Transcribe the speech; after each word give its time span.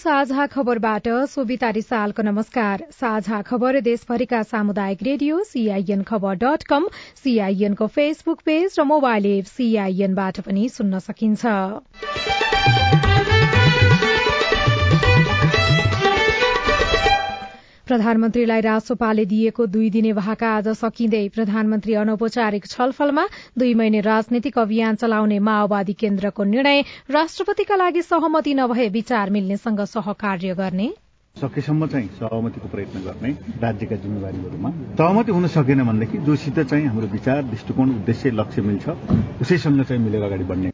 साझा 0.00 0.44
खबरबाट 0.46 1.08
सोभिता 1.28 1.68
रिसालको 1.70 2.22
नमस्कार। 2.22 2.84
साझा 2.90 3.40
खबर 3.42 3.80
देशभरिका 3.80 4.42
सामुदायिक 4.44 5.02
रेडियो 5.02 5.42
सीआईएन 5.44 6.02
खबर 6.02 6.40
डट 6.40 6.62
कम 6.64 6.88
सीआईएनको 7.24 7.86
फेसबुक 7.92 8.40
पेज 8.42 8.80
र 8.80 8.84
मोबाइल 8.86 9.26
एप 9.28 9.52
सीआईएनबाट 9.52 10.40
पनि 10.40 10.68
सुन्न 10.70 10.98
सकिन्छ। 11.04 12.39
प्रधानमन्त्रीलाई 17.90 18.60
रासोपाले 18.62 19.24
दिएको 19.26 19.66
दुई 19.66 19.88
दिने 19.90 20.12
भाका 20.14 20.48
आज 20.56 20.68
सकिँदै 20.78 21.22
प्रधानमन्त्री 21.34 21.94
अनौपचारिक 22.02 22.66
छलफलमा 22.66 23.24
दुई 23.58 23.72
महिने 23.74 24.00
राजनीतिक 24.06 24.58
अभियान 24.58 24.94
चलाउने 24.96 25.38
माओवादी 25.42 25.92
केन्द्रको 25.98 26.44
निर्णय 26.46 26.80
राष्ट्रपतिका 27.10 27.76
लागि 27.76 28.02
सहमति 28.04 28.54
नभए 28.54 28.88
विचार 28.90 29.30
मिल्नेसँग 29.30 29.80
सहकार्य 29.90 30.54
गर्ने। 30.54 30.88
सकेसम्म 31.36 31.86
चाहिँ 31.86 32.08
सहमतिको 32.18 32.68
प्रयत्न 32.68 33.00
गर्ने 33.02 33.30
राज्यका 33.60 33.96
जिम्मेवारीहरूमा 33.96 34.70
सहमति 34.98 35.32
हुन 35.32 35.46
सकेन 35.48 35.82
भनेदेखि 35.84 36.18
जोसित 36.26 36.60
चाहिँ 36.60 36.86
हाम्रो 36.86 37.06
विचार 37.08 37.42
दृष्टिकोण 37.50 37.90
उद्देश्य 37.90 38.30
लक्ष्य 38.32 38.62
मिल्छ। 38.62 38.88
उसैसँग 39.42 39.84
चाहिँ 39.84 40.02
मिलेर 40.02 40.22
अगाडि 40.22 40.44
बढ्ने। 40.44 40.70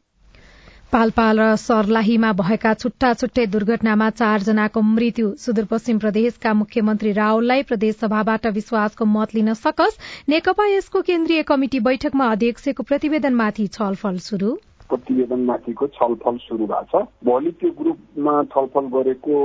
पालपाल 0.93 1.41
र 1.41 1.55
सर्लाहीमा 1.59 2.29
भएका 2.33 2.73
छुट्टा 2.75 3.13
छुट्टै 3.15 3.47
दुर्घटनामा 3.47 4.09
चारजनाको 4.11 4.81
मृत्यु। 4.83 5.31
सुदूरपश्चिम 5.37 5.99
प्रदेशका 5.99 6.53
मुख्यमन्त्री 6.55 7.13
रावललाई 7.13 7.63
प्रदेशसभाबाट 7.71 8.47
विश्वासको 8.55 9.05
मत 9.07 9.35
लिन 9.35 9.53
सकस। 9.57 9.99
नेकपा 10.29 10.67
यसको 10.69 11.03
केन्द्रीय 11.03 11.43
कमिटी 11.43 11.81
बैठकमा 11.83 12.31
अध्यक्षको 12.33 12.83
प्रतिवेदनमाथि 12.87 13.67
छलफल 13.75 14.19
शुरू 14.29 14.55
प्रतिवेदनमाथिको 14.91 15.87
छलफल 15.99 16.37
शुरू 16.39 16.67
भएको 16.67 17.03
छ। 17.03 17.05
भोलि 17.27 17.51
त्यो 17.59 17.71
ग्रुपमा 17.83 18.35
छलफल 18.55 18.87
गरेको 18.95 19.37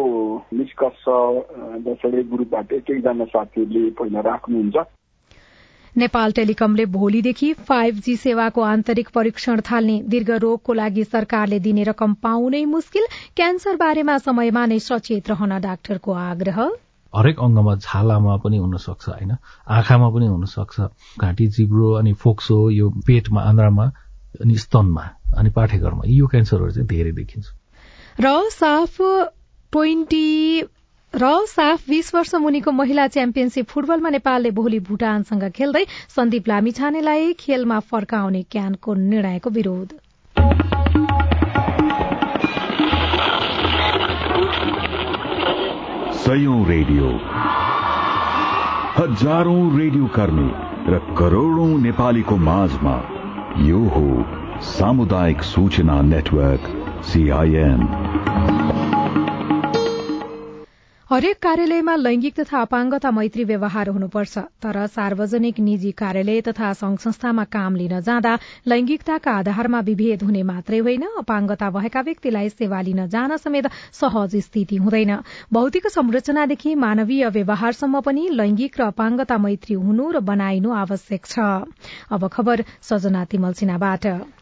निष्कर्ष 0.53 1.03
दसैँ 1.85 2.23
ग्रुपबाट 2.31 2.73
एक 2.73 2.89
एकजना 2.91 3.25
साथीहरूले 3.25 3.89
पहिला 3.97 4.21
राख्नुहुन्छ। 4.29 4.77
नेपाल 5.97 6.31
टेलिकमले 6.31 6.85
भोलिदेखि 6.85 7.53
फाइभ 7.53 7.95
जी 7.95 8.15
सेवाको 8.15 8.61
आन्तरिक 8.61 9.09
परीक्षण 9.09 9.61
थाल्ने 9.61 10.01
दीर्घ 10.07 10.29
रोगको 10.31 10.73
लागि 10.73 11.03
सरकारले 11.03 11.59
दिने 11.59 11.83
रकम 11.83 12.13
पाउनै 12.13 12.63
मुस्किल। 12.65 13.05
क्यान्सर 13.35 13.75
बारेमा 13.75 14.17
समयमा 14.17 14.65
नै 14.65 14.79
सचेत 14.79 15.29
रहन 15.29 15.59
डाक्टरको 15.61 16.11
आग्रह। 16.11 16.59
हरेक 17.13 17.39
अङ्गमा 17.39 17.75
छालामा 17.75 18.35
पनि 18.37 18.57
हुन 18.57 18.77
सक्छ 18.77 19.09
होइन? 19.09 19.35
आँखामा 19.67 20.09
पनि 20.09 20.27
हुन 20.27 20.45
सक्छ 20.45 20.79
घाँटी 21.19 21.47
जिब्रो 21.47 21.91
अनि 21.93 22.13
फोक्सो 22.13 22.69
यो 22.69 22.89
पेटमा 22.89 23.41
आन्द्रामा 23.41 23.85
अनि 24.41 24.57
स्तनमा 24.57 25.03
अनि 25.37 25.49
पाठेघरमा 25.49 26.03
यो 26.07 26.27
क्यान्सरहरू 26.27 26.71
चाहिँ 26.71 26.87
धेरै 26.87 27.11
देखिन्छ। 27.11 27.47
र 28.19 28.49
साफ 28.49 28.95
ट्वेन्टी 29.71 30.61
र 31.15 31.45
साफ 31.45 31.89
बीस 31.89 32.15
वर्ष 32.15 32.35
मुनिको 32.35 32.71
महिला 32.71 33.07
च्याम्पियनशीप 33.07 33.65
फुटबलमा 33.65 34.09
नेपालले 34.09 34.51
भोलि 34.51 34.79
भूटानसँग 34.79 35.43
खेल्दै 35.51 35.85
सन्दीप 36.15 36.47
लामिछानेलाई 36.47 37.33
खेलमा 37.33 37.79
फर्काउने 37.79 38.43
क्यानको 38.43 38.93
निर्णयको 38.93 39.49
विरोध। 39.49 39.93
रेडियो। 46.67 47.07
हजारौं 48.97 49.79
रेडियो 49.79 50.07
कर्मी 50.07 50.49
र 50.87 51.15
करोड़ौं 51.17 51.81
नेपालीको 51.81 52.37
माझमा 52.37 52.95
यो 53.57 53.79
हो 53.79 54.25
सामुदायिक 54.61 55.41
सूचना 55.43 56.01
नेटवर्क 56.01 56.63
सीआईएन 57.03 57.87
हरेक 61.11 61.37
कार्यालयमा 61.43 61.95
लैंगिक 61.95 62.35
तथा 62.35 62.59
अपाङ्गता 62.61 63.09
मैत्री 63.11 63.43
व्यवहार 63.43 63.89
हुनुपर्छ 63.89 64.37
तर 64.63 64.85
सार्वजनिक 64.87 65.59
निजी 65.59 65.91
कार्यालय 65.91 66.41
तथा 66.41 66.71
संघ 66.73 66.97
संस्थामा 66.99 67.43
काम 67.45 67.75
लिन 67.75 67.99
जाँदा 67.99 68.37
लैंगिकताका 68.67 69.31
आधारमा 69.39 69.79
विभेद 69.79 70.23
हुने 70.23 70.43
मात्रै 70.43 70.79
होइन 70.79 71.03
अपाङ्गता 71.19 71.69
भएका 71.69 72.01
व्यक्तिलाई 72.01 72.49
सेवा 72.49 72.79
लिन 72.81 73.05
जान 73.07 73.35
समेत 73.37 73.67
सहज 73.91 74.35
स्थिति 74.37 74.75
हुँदैन। 74.75 75.11
भौतिक 75.53 75.87
संरचनादेखि 75.87 76.75
मानवीय 76.75 77.27
व्यवहारसम्म 77.29 78.01
पनि 78.01 78.27
लैंगिक 78.31 78.79
र 78.79 78.87
अपाङ्गता 78.87 79.37
मैत्री 79.37 79.75
हुनु 79.83 80.09
र 80.11 80.19
बनाइनु 80.23 80.71
आवश्यक 80.71 81.25
छ। 81.25 81.67
अब 82.07 82.27
खबर 82.27 82.63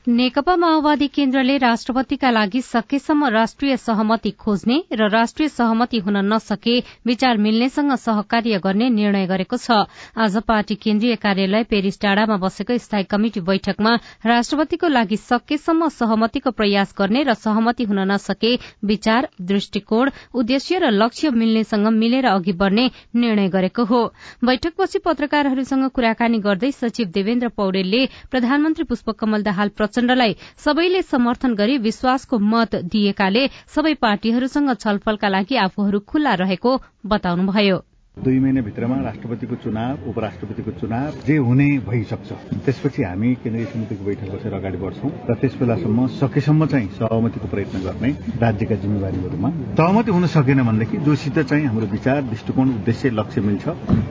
नेकपा 0.09 0.56
माओवादी 0.56 1.07
केन्द्रले 1.07 1.57
राष्ट्रपतिका 1.57 2.30
लागि 2.30 2.62
सकेसम्म 2.62 3.28
राष्ट्रिय 3.30 3.78
सहमति 3.78 4.31
खोज्ने 4.31 4.78
र 4.94 5.09
राष्ट्रिय 5.09 5.47
सहमति 5.50 6.00
हुन 6.00 6.18
नसके 6.25 6.58
सके 6.59 6.79
विचार 7.05 7.37
मिल्नेसँग 7.39 7.95
सहकार्य 7.97 8.59
गर्ने 8.63 8.89
निर्णय 8.91 9.25
गरेको 9.27 9.57
छ। 9.57 9.71
आज 10.17 10.37
पार्टी 10.47 10.75
केन्द्रीय 10.75 11.15
कार्यालय 11.15 11.63
पेरिस 11.63 11.99
टाडामा 12.01 12.37
बसेको 12.37 12.77
स्थायी 12.77 13.03
कमिटि 13.05 13.39
बैठकमा 13.41 13.95
राष्ट्रपतिको 14.25 14.87
लागि 14.89 15.17
सकेसम्म 15.19 15.87
सहमतिको 15.89 16.51
प्रयास 16.51 16.93
गर्ने 16.97 17.23
र 17.23 17.33
सहमति 17.35 17.83
हुन 17.83 17.99
नसके 18.11 18.55
विचार 18.83 19.27
दृष्टिकोण 19.41 20.09
उद्देश्य 20.35 20.79
र 20.79 20.91
लक्ष्य 20.91 21.29
मिल्नेसँग 21.31 21.87
मिलेर 21.95 22.25
अघि 22.27 22.53
बढ़ने 22.53 22.89
निर्णय 23.15 23.47
गरेको 23.49 23.83
हो। 23.85 24.01
बैठकपछि 24.43 24.99
पत्रकारहरूसँग 24.99 25.87
कुराकानी 25.95 26.37
गर्दै 26.39 26.71
सचिव 26.73 27.07
देवेन्द्र 27.13 27.47
पौडेलले 27.57 28.05
प्रधानमन्त्री 28.31 28.83
पुष्पकमल 28.83 29.43
दाहाल 29.43 29.69
प्रचण्डलाई 29.77 30.35
सबैले 30.65 31.01
समर्थन 31.03 31.53
गरी 31.55 31.77
विश्वासको 31.79 32.39
मत 32.51 32.75
दिएकाले 32.91 33.47
सबै 33.75 33.93
पार्टीहरूसँग 34.01 34.73
छलफलका 34.75 35.27
लागि 35.29 35.55
आफूहरू 35.59 35.99
खुल्ला 36.07 36.33
रहेको 36.49 36.81
बताउनुभयो। 37.05 37.77
दुई 38.17 38.39
महिनाभित्रमा 38.39 38.95
राष्ट्रपतिको 39.01 39.55
चुनाव 39.63 40.09
उपराष्ट्रपतिको 40.09 40.71
चुनाव 40.81 41.11
जे 41.23 41.35
हुने 41.39 41.67
भइसक्छ। 41.87 42.29
त्यसपछि 42.65 43.03
हामी 43.03 43.29
केन्द्रीय 43.43 43.65
समितिको 43.65 44.03
बैठक 44.05 44.29
बसेर 44.33 44.53
अगाडि 44.53 44.77
बढ्छौं 44.77 45.11
र 45.29 45.33
त्यस 45.39 45.55
बेलासम्म 45.55 46.07
सकेसम्म 46.19 46.65
चाहिँ 46.67 46.89
सहमतिको 46.99 47.47
प्रयत्न 47.47 47.79
गर्ने 47.79 48.11
राज्यका 48.43 48.75
जिम्मेवारीहरूमा 48.75 49.49
सहमति 49.79 50.11
हुन 50.11 50.25
सकेन 50.35 50.63
भनेदेखि 50.67 50.97
जोसित 51.07 51.39
चाहिँ 51.39 51.65
हाम्रो 51.65 51.88
विचार 51.95 52.21
दृष्टिकोण 52.27 52.67
उद्देश्य 52.75 53.09
लक्ष्य 53.15 53.41
मिल्छ। 53.41 53.65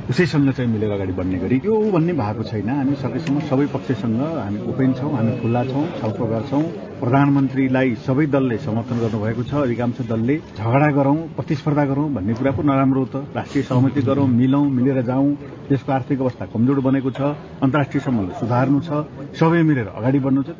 उसैसँग 0.08 0.52
चाहिँ 0.56 0.70
मिलेर 0.72 0.90
अगाडि 0.90 1.12
बढ्ने 1.12 1.38
गरी 1.44 1.60
यो 1.66 1.74
भन्ने 1.92 2.12
भएको 2.16 2.42
छैन। 2.48 2.68
हामी 2.70 2.94
सकेसम्म 3.04 3.40
सबै 3.50 3.66
पक्षसँग 3.76 4.20
हामी 4.40 4.58
ओपेन 4.72 4.92
छौं 4.96 5.12
हामी 5.16 5.40
खुल्ला 5.40 5.64
छौं 5.68 5.84
छलफल 6.00 6.26
गर्छौं। 6.32 6.64
प्रधानमन्त्रीलाई 7.00 7.94
सबै 8.06 8.26
दलले 8.26 8.56
समर्थन 8.58 8.96
गर्नुभएको 9.02 9.42
छ। 9.50 9.52
अधिकांश 9.66 9.98
दलले 10.10 10.36
झगडा 10.58 10.88
गरौं 10.98 11.16
प्रतिस्पर्धा 11.36 11.84
गरौं 11.90 12.06
भन्ने 12.14 12.34
कुरा 12.38 12.52
पो 12.56 12.62
नराम्रो 12.62 13.04
त। 13.12 13.14
राष्ट्रिय 13.38 13.62
सहमति 13.70 14.00
गरौं 14.08 14.26
मिलौं 14.26 14.64
मिलेर 14.76 14.98
जाउँ 15.10 15.28
देशको 15.70 15.90
आर्थिक 15.92 16.18
अवस्था 16.20 16.44
कमजोर 16.54 16.80
बनेको 16.88 17.10
छ 17.14 17.20
अन्तर्राष्ट्रिय 17.62 18.02
सम्बन्ध 18.02 18.30
सुधार्नु 18.40 18.78
छ 18.82 18.90
सबै 19.38 19.62
मिलेर 19.70 19.86
अगाडि 19.94 20.18
बढ्नु 20.26 20.42
छ। 20.42 20.50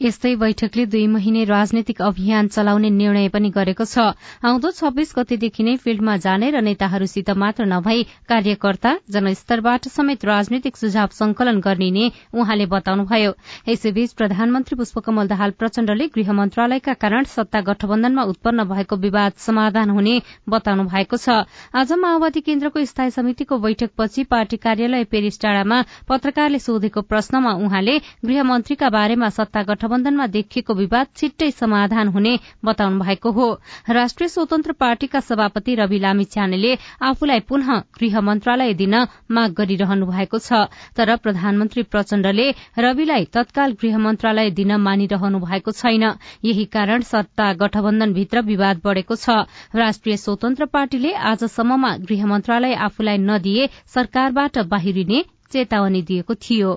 यस्तै 0.00 0.30
बैठकले 0.36 0.84
दुई 0.86 1.06
महिने 1.12 1.44
राजनैतिक 1.44 2.00
अभियान 2.02 2.48
चलाउने 2.48 2.90
निर्णय 2.92 3.28
पनि 3.28 3.48
गरेको 3.50 3.84
छ। 3.84 4.14
आउँदो 4.46 4.70
छब्बीस 4.70 5.14
गतेदेखि 5.16 5.62
नै 5.62 5.74
फिल्डमा 5.76 6.16
जाने 6.22 6.50
र 6.50 6.60
नेताहरूसित 6.62 7.30
मात्र 7.34 7.64
नभई 7.66 8.02
कार्यकर्ता 8.30 8.92
जनस्तरबाट 9.10 9.88
समेत 9.90 10.24
राजनैतिक 10.24 10.76
सुझाव 10.76 11.08
संकलन 11.12 11.58
गरिने 11.60 12.04
उहाँले 12.32 12.66
बताउनुभयो। 12.68 13.32
यसैबीच 13.68 14.12
प्रधानमन्त्री 14.14 14.78
पुष्पकमल 14.78 15.26
दाहाल 15.28 15.50
प्रचण्डले 15.58 16.06
गृह 16.14 16.30
मन्त्रालयका 16.32 16.94
कारण 16.96 17.24
सत्ता 17.26 17.60
गठबन्धनमा 17.66 18.22
उत्पन्न 18.30 18.68
भएको 18.70 18.96
विवाद 18.98 19.32
समाधान 19.40 19.90
हुने 19.90 20.14
बताउनु 20.48 20.86
भएको 20.94 21.16
छ। 21.18 21.42
आज 21.74 21.92
माओवादी 21.98 22.40
केन्द्रको 22.46 22.84
स्थायी 22.84 23.10
समितिको 23.10 23.58
बैठकपछि 23.58 24.24
पार्टी 24.30 24.62
कार्यालय 24.62 25.04
पेरिस 25.10 25.42
पत्रकारले 26.08 26.58
सोधेको 26.60 27.02
प्रश्नमा 27.02 27.58
उहाँले 27.66 27.98
गृहमन्त्रीका 28.22 28.88
बारेमा 28.90 29.34
सत्ता 29.34 29.62
गठबन्धनमा 29.88 30.26
देखिएको 30.28 30.74
विवाद 30.74 31.06
छिट्टै 31.16 31.50
समाधान 31.50 32.08
हुने 32.08 32.32
बताउनु 32.64 33.00
भएको 33.00 33.30
हो। 33.32 33.46
राष्ट्रिय 33.88 34.28
स्वतन्त्र 34.28 34.72
पार्टीका 34.74 35.20
सभापति 35.20 35.74
रवि 35.74 35.98
लामिछानेले 35.98 36.72
आफूलाई 37.02 37.40
पुनः 37.48 37.68
गृह 37.96 38.20
मन्त्रालय 38.20 38.74
दिन 38.74 38.94
माग 39.32 39.52
गरिरहनु 39.54 40.06
भएको 40.06 40.38
छ। 40.38 40.68
तर 40.92 41.16
प्रधानमन्त्री 41.16 41.82
प्रचण्डले 41.84 42.46
रविलाई 42.78 43.24
तत्काल 43.32 43.72
गृह 43.80 43.98
मन्त्रालय 43.98 44.50
दिन 44.52 44.76
मानिरहनु 44.78 45.38
भएको 45.40 45.72
छैन। 45.72 46.04
यही 46.44 46.64
कारण 46.68 47.00
सत्ता 47.08 47.52
गठबन्धनभित्र 47.54 48.40
विवाद 48.44 48.80
बढ़ेको 48.84 49.16
छ। 49.16 49.48
राष्ट्रिय 49.74 50.16
स्वतन्त्र 50.18 50.66
पार्टीले 50.68 51.12
आजसम्ममा 51.32 51.96
गृह 52.04 52.26
मन्त्रालय 52.26 52.74
आफूलाई 52.88 53.18
नदिए 53.24 53.68
सरकारबाट 53.94 54.58
बाहिरिने 54.68 55.24
चेतावनी 55.52 56.02
दिएको 56.02 56.34
थियो। 56.36 56.76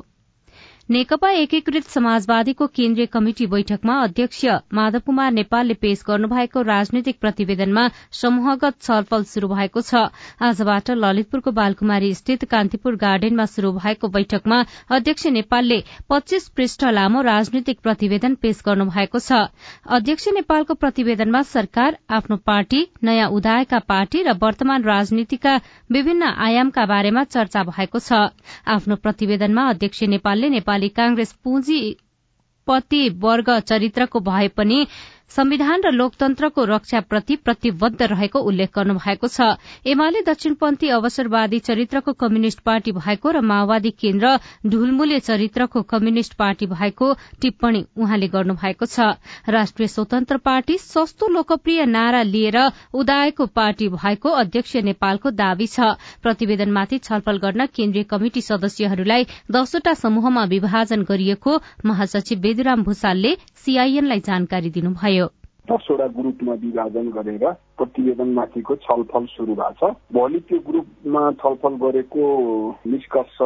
नेकपा 0.92 1.30
एकीकृत 1.32 1.84
समाजवादीको 1.88 2.66
केन्द्रीय 2.68 3.06
कमिटि 3.08 3.46
बैठकमा 3.48 3.94
अध्यक्ष 4.04 4.40
माधव 4.74 5.00
कुमार 5.00 5.32
नेपालले 5.32 5.74
पेश 5.82 6.02
गर्नुभएको 6.08 6.62
राजनैतिक 6.62 7.20
प्रतिवेदनमा 7.20 7.88
समूहगत 8.12 8.82
छलफल 8.82 9.24
शुरू 9.24 9.48
भएको 9.50 9.82
छ। 9.82 10.02
आजबाट 10.44 10.92
ललितपुरको 10.94 11.52
बालकुमारी 11.52 12.14
स्थित 12.14 12.44
कान्तिपुर 12.52 12.96
गार्डनमा 13.04 13.46
शुरू 13.46 13.72
भएको 13.74 14.08
बैठकमा 14.10 14.58
अध्यक्ष 14.90 15.28
नेपालले 15.30 15.78
पच्चीस 16.10 16.50
पृष्ठ 16.58 16.84
लामो 16.92 17.22
राजनैतिक 17.22 17.80
प्रतिवेदन 17.80 18.36
पेश 18.42 18.62
गर्नु 18.66 18.86
भएको 18.92 19.20
छ। 19.22 19.40
अध्यक्ष 19.88 20.28
नेपालको 20.34 20.74
प्रतिवेदनमा 20.76 21.42
सरकार 21.54 21.98
आफ्नो 22.12 22.38
पार्टी 22.46 22.84
नयाँ 23.04 23.30
उदायका 23.32 23.80
पार्टी 23.88 24.24
र 24.24 24.36
वर्तमान 24.44 24.84
राजनीतिका 24.84 25.56
विभिन्न 25.92 26.36
आयामका 26.50 26.86
बारेमा 26.88 27.24
चर्चा 27.32 27.64
भएको 27.72 28.00
छ। 28.02 28.22
आफ्नो 28.70 29.02
प्रतिवेदनमा 29.02 29.70
अध्यक्ष 29.70 30.04
नेपालले 30.18 30.50
नेपाली 30.52 30.80
कांग्रेस 30.90 31.34
पुँजीपति 31.44 33.10
वर्ग 33.10 33.60
चरित्रको 33.60 34.20
भए 34.20 34.48
पनि 34.48 34.88
संविधान 35.32 35.82
र 35.82 35.92
लोकतन्त्रको 35.92 36.64
रक्षाप्रति 36.66 37.36
प्रतिबद्ध 37.38 38.02
रहेको 38.04 38.40
उल्लेख 38.42 38.70
गर्नु 38.76 38.94
भएको 38.96 39.28
छ। 39.28 39.42
एमाले 39.88 40.22
दक्षिणपन्थी 40.22 40.88
अवसरवादी 40.92 41.60
चरित्रको 41.62 42.14
कम्युनिष्ट 42.14 42.60
पार्टी 42.62 42.92
भएको 42.92 43.32
र 43.32 43.42
माओवादी 43.42 43.92
केन्द्र 43.94 44.28
ढुलमुले 44.68 45.20
चरित्रको 45.22 45.82
कम्युनिष्ट 45.88 46.34
पार्टी 46.36 46.66
भएको 46.68 47.14
टिप्पणी 47.42 47.84
उहाँले 47.98 48.28
गर्नु 48.28 48.54
भएको 48.56 48.86
छ। 48.86 49.00
राष्ट्रिय 49.50 49.88
स्वतन्त्र 49.88 50.38
पार्टी 50.44 50.78
सस्तो 50.78 51.28
लोकप्रिय 51.30 51.86
नारा 51.88 52.22
लिएर 52.24 52.58
उदाएको 52.94 53.46
पार्टी 53.56 53.88
भएको 53.90 54.30
अध्यक्ष 54.42 54.76
नेपालको 54.84 55.32
दावी 55.32 55.68
छ। 55.68 55.96
प्रतिवेदनमाथि 56.22 56.98
छलफल 57.00 57.38
गर्न 57.38 57.66
केन्द्रीय 57.72 58.04
कमिटि 58.12 58.42
सदस्यहरूलाई 58.42 59.26
दसवटा 59.52 59.94
समूहमा 59.94 60.44
विभाजन 60.52 61.08
गरिएको 61.08 61.58
महासचिव 61.86 62.40
बेदुराम 62.42 62.84
भूषालले 62.84 63.36
सीआईएनलाई 63.62 64.20
जानकारी 64.26 64.70
दिनुभयो। 64.70 65.26
दसवटा 65.70 66.08
ग्रुपमा 66.18 66.54
विभाजन 66.62 67.10
गरेर 67.14 67.46
प्रतिवेदनमाथिको 67.78 68.76
छलफल 68.76 69.26
सुरु 69.34 69.54
भएको 69.56 69.88
छ। 69.88 69.94
भोलि 70.14 70.40
त्यो 70.50 70.60
ग्रुपमा 70.68 71.22
छलफल 71.42 71.74
गरेको 71.84 72.24
निष्कर्ष 72.88 73.38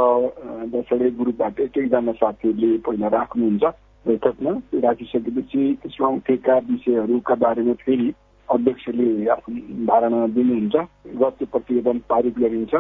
दसवटै 0.72 1.10
ग्रुपबाट 1.20 1.60
एक 1.60 1.78
एकजना 1.78 2.12
साथीहरूले 2.16 2.78
पहिला 2.88 3.08
राख्नुहुन्छ। 3.18 3.64
बैठकमा 4.06 4.52
राखिसकेपछि 4.88 5.62
त्यसमा 5.84 6.08
उठेका 6.08 6.56
विषयहरूका 6.72 7.36
बारेमा 7.36 7.74
फेरि 7.84 8.08
अध्यक्षले 8.48 9.08
आफ्नो 9.36 9.60
धारणा 9.86 10.20
दिनुहुन्छ। 10.32 10.76
र 11.20 11.30
त्यो 11.36 11.46
प्रतिवेदन 11.52 11.98
पारित 12.10 12.36
गरिन्छ। 12.40 12.74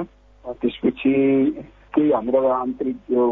त्यसपछि 0.45 1.13
केही 1.95 2.11
हाम्रो 2.11 2.47
आन्तरिक 2.47 2.95
त्यो 3.07 3.23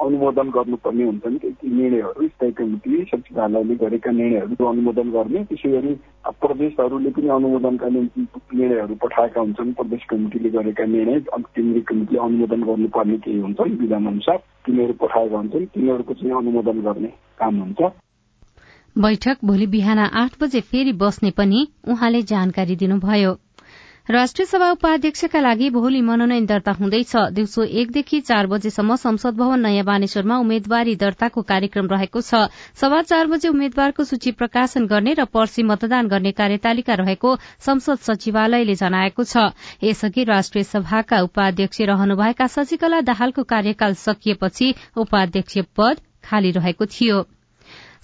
अनुमोदन 0.00 0.48
गर्नुपर्ने 0.50 1.04
हुन्छ 1.04 1.26
नि 1.26 1.38
केही 1.38 1.70
निर्णयहरू 1.72 2.26
स्थायी 2.28 2.52
कमिटी 2.52 3.02
सचिवालयले 3.04 3.74
गरेका 3.74 4.10
निर्णयहरू 4.10 4.66
अनुमोदन 4.66 5.10
गर्ने 5.10 5.44
त्यसै 5.44 5.70
गरी 5.70 5.94
प्रदेशहरूले 6.40 7.10
पनि 7.10 7.28
अनुमोदनका 7.28 7.88
निम्ति 7.88 8.26
निर्णयहरू 8.56 8.94
पठाएका 9.04 9.40
हुन्छन् 9.40 9.72
प्रदेश 9.72 10.04
कमिटीले 10.10 10.50
गरेका 10.50 10.84
निर्णय 10.86 11.18
केन्द्रीय 11.30 11.82
कमिटीले 11.88 12.20
अनुमोदन 12.20 12.62
गर्नुपर्ने 12.62 13.16
केही 13.18 13.38
हुन्छन् 13.38 13.78
विधान 13.78 14.06
अनुसार 14.06 14.38
तिनीहरू 14.66 14.94
पठाएका 15.02 15.36
हुन्छन् 15.36 15.66
तिनीहरूको 15.74 16.14
चाहिँ 16.14 16.36
अनुमोदन 16.36 16.80
गर्ने 16.80 17.12
काम 17.38 17.60
हुन्छ। 17.60 17.92
बैठक 18.96 19.44
भोलि 19.44 19.66
बिहान 19.66 19.98
आठ 19.98 20.32
बजे 20.40 20.60
फेरि 20.60 20.92
बस्ने 20.92 21.30
पनि 21.30 21.60
उहाँले 21.88 22.22
जानकारी 22.22 22.76
दिनुभयो। 22.76 23.32
राष्ट्रिय 24.10 24.46
सभा 24.46 24.70
उपाध्यक्षका 24.70 25.40
लागि 25.40 25.68
भोलि 25.70 26.00
मनोनयन 26.02 26.46
दर्ता 26.46 26.72
हुँदैछ। 26.72 27.12
दिउँसो 27.32 27.62
एकदेखि 27.62 28.20
चार 28.20 28.46
बजेसम्म 28.46 28.96
संसद 28.96 29.36
भवन 29.38 29.60
नयाँ 29.60 29.84
बानेश्वरमा 29.84 30.38
उम्मेद्वारी 30.38 30.94
दर्ताको 30.96 31.42
कार्यक्रम 31.42 31.86
रहेको 31.86 32.20
छ। 32.20 32.50
सभा 32.74 33.00
चार 33.02 33.26
बजे 33.26 33.48
उम्मेद्वारको 33.48 34.04
सूची 34.04 34.32
प्रकाशन 34.34 34.86
गर्ने 34.86 35.14
र 35.14 35.24
पर्सी 35.30 35.62
मतदान 35.62 36.08
गर्ने 36.08 36.32
कार्यतालिका 36.34 36.94
रहेको 36.96 37.36
संसद 37.62 37.98
सचिवालयले 38.02 38.74
जनाएको 38.74 39.24
छ। 39.24 39.54
यसअघि 39.84 40.24
राष्ट्रिय 40.26 40.64
सभाका 40.66 41.22
उपाध्यक्ष 41.22 41.80
रहनुभएका 41.86 42.46
शशिकला 42.50 43.00
दाहालको 43.06 43.42
कार्यकाल 43.46 43.94
सकिएपछि 43.96 44.74
उपाध्यक्ष 44.96 45.58
पद 45.78 46.00
खाली 46.24 46.50
रहेको 46.50 46.86
थियो। 46.86 47.26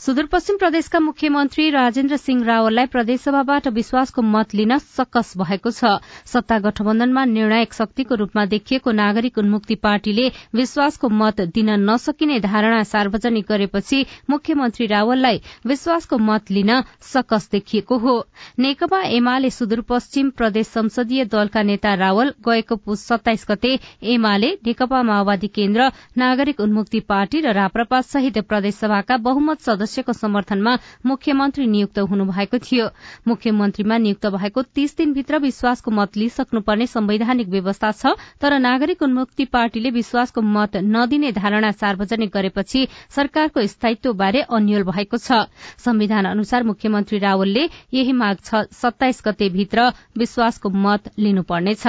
सुदूरपश्चिम 0.00 0.56
प्रदेशका 0.58 0.98
मुख्यमन्त्री 1.00 1.68
राजेन्द्र 1.70 2.16
सिंह 2.16 2.44
रावललाई 2.44 2.86
प्रदेशसभाबाट 2.86 3.68
विश्वासको 3.76 4.22
मत 4.24 4.54
लिन 4.54 4.76
सकस 4.78 5.32
भएको 5.38 5.70
छ। 5.70 5.92
सत्ता 6.26 6.58
गठबन्धनमा 6.66 7.24
निर्णायक 7.26 7.72
शक्तिको 7.72 8.14
रूपमा 8.14 8.44
देखिएको 8.46 8.92
नागरिक 8.92 9.38
उन्मुक्ति 9.38 9.74
पार्टीले 9.80 10.26
विश्वासको 10.54 11.08
मत 11.10 11.40
दिन 11.54 11.70
नसकिने 11.84 12.38
धारणा 12.40 12.82
सार्वजनिक 12.84 13.46
गरेपछि 13.48 14.04
मुख्यमन्त्री 14.30 14.86
रावललाई 14.86 15.40
विश्वासको 15.66 16.18
मत 16.18 16.50
लिन 16.50 16.72
सकस 17.12 17.48
देखिएको 17.52 17.98
हो। 17.98 18.18
नेकपा 18.58 19.00
एमाले 19.16 19.50
सुदूरपश्चिम 19.50 20.30
प्रदेश 20.36 20.66
संसदीय 20.68 21.24
दलका 21.32 21.62
नेता 21.62 21.94
रावल 21.94 22.34
गएको 22.48 22.76
पुस 22.84 23.06
सत्ताइस 23.06 23.46
गते 23.50 23.72
एमाले 24.12 24.52
नेकपा 24.66 25.02
माओवादी 25.02 25.48
केन्द्र 25.56 25.90
नागरिक 26.18 26.60
उन्मुक्ति 26.60 27.00
पार्टी 27.08 27.40
र 27.40 27.56
राप्रपा 27.62 28.00
सहित 28.12 28.38
प्रदेशसभाका 28.44 29.16
बहुमत 29.30 29.68
सदस्यको 29.86 30.12
समर्थनमा 30.12 30.72
मुख्यमन्त्री 31.06 31.66
नियुक्त 31.66 31.98
हुनुभएको 32.10 32.58
थियो। 32.58 32.86
मुख्यमन्त्रीमा 33.28 33.96
नियुक्त 33.98 34.26
भएको 34.34 34.62
तीस 34.74 34.96
दिनभित्र 34.96 35.38
विश्वासको 35.38 35.90
मत 35.90 36.16
लिइसक्नुपर्ने 36.16 36.86
संवैधानिक 36.86 37.48
व्यवस्था 37.48 37.90
छ 37.92 38.14
तर 38.42 38.58
नागरिक 38.58 39.02
उन्मुक्ति 39.02 39.44
पार्टीले 39.46 39.90
विश्वासको 39.90 40.42
मत 40.42 40.76
नदिने 40.88 41.32
धारणा 41.32 41.70
सार्वजनिक 41.76 42.30
गरेपछि 42.34 42.86
सरकारको 43.10 43.66
स्थायित्वबारे 43.66 44.40
अन्यल 44.50 44.82
भएको 44.90 45.16
छ। 45.18 45.46
संविधान 45.78 46.24
अनुसार 46.26 46.62
मुख्यमन्त्री 46.64 47.18
रावलले 47.18 47.68
यही 47.94 48.12
माग 48.12 48.36
सत्ताइस 48.74 49.22
गते 49.26 49.48
भित्र 49.54 49.90
विश्वासको 50.18 50.70
मत 50.70 51.10
लिनुपर्नेछ। 51.18 51.86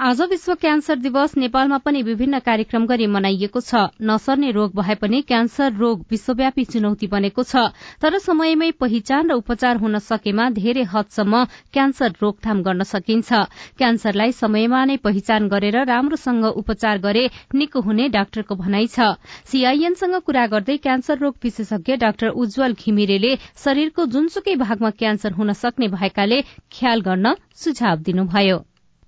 आज 0.00 0.20
विश्व 0.20 0.54
क्यान्सर 0.54 0.96
दिवस 0.96 1.36
नेपालमा 1.36 1.76
पनि 1.78 2.00
विभिन्न 2.02 2.38
कार्यक्रम 2.38 2.86
गरी 2.86 3.06
मनाइएको 3.06 3.60
छ। 3.60 3.80
नसर्ने 4.02 4.50
रोग 4.52 4.74
भए 4.76 4.94
पनि 4.94 5.20
क्यान्सर 5.22 5.72
रोग 5.74 6.04
विश्वव्यापी 6.10 6.64
चुनौती 6.66 7.06
बनेको 7.08 7.42
छ। 7.42 7.62
तर 8.02 8.18
समयमै 8.18 8.70
पहिचान 8.76 9.30
र 9.30 9.34
उपचार 9.34 9.76
हुन 9.76 9.98
सकेमा 10.00 10.50
धेरै 10.52 10.84
हदसम्म 10.84 11.44
क्यान्सर 11.72 12.12
रोकथाम 12.20 12.62
गर्न 12.62 12.82
सकिन्छ। 12.82 13.32
क्यान्सरलाई 13.78 14.32
समयमा 14.34 14.84
नै 14.84 14.96
पहिचान 15.00 15.48
गरेर 15.48 15.80
राम्रोसँग 15.86 16.44
उपचार 16.44 16.98
गरे 17.00 17.24
निको 17.56 17.80
हुने 17.80 18.08
डाक्टरको 18.12 18.54
भनाइ 18.54 18.92
छ। 18.92 19.16
सीआईएनसँग 19.48 20.20
कुरा 20.20 20.46
गर्दै 20.52 20.76
क्यान्सर 20.84 21.18
रोग 21.18 21.40
विशेषज्ञ 21.42 21.96
डाक्टर 21.96 22.36
उज्जवल 22.36 22.76
घिमिरेले 22.76 23.34
शरीरको 23.64 24.06
जुनसुकै 24.12 24.60
भागमा 24.60 24.90
क्यान्सर 25.00 25.32
हुन 25.32 25.52
सक्ने 25.56 25.88
भएकाले 25.88 26.44
ख्याल 26.70 27.00
गर्न 27.00 27.36
सुझाव 27.56 27.96
दिनुभयो। 28.04 28.64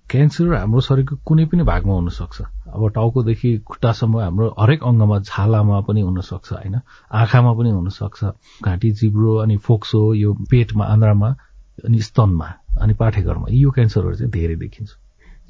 क्यान्सर 0.09 0.53
हाम्रो 0.53 0.81
शरीरको 0.81 1.15
कुनै 1.25 1.45
पनि 1.45 1.63
भागमा 1.63 1.93
हुन 1.93 2.09
सक्छ 2.09 2.41
अब 2.73 2.81
टाउकोदेखि 2.95 3.49
खुट्टासम्म 3.61 4.19
हाम्रो 4.19 4.47
हरेक 4.59 4.83
अङ्गमा 4.83 5.17
छालामा 5.21 5.79
पनि 5.87 6.01
हुन 6.01 6.21
सक्छ 6.21 6.53
होइन? 6.53 6.75
आँखामा 7.11 7.51
पनि 7.53 7.69
हुन 7.69 7.89
सक्छ 7.89 8.23
घाँटी 8.65 8.89
जिब्रो 8.91 9.35
अनि 9.43 9.57
फोक्सो 9.57 10.01
यो 10.13 10.33
पेटमा 10.49 10.85
आन्द्रामा 10.85 11.29
अनि 11.85 11.99
स्तनमा 12.01 12.47
अनि 12.81 12.93
पाठेघरमा 12.93 13.47
यो 13.53 13.69
क्यान्सरहरू 13.71 14.15
चाहिँ 14.15 14.31
धेरै 14.31 14.55
देखिन्छ। 14.55 14.89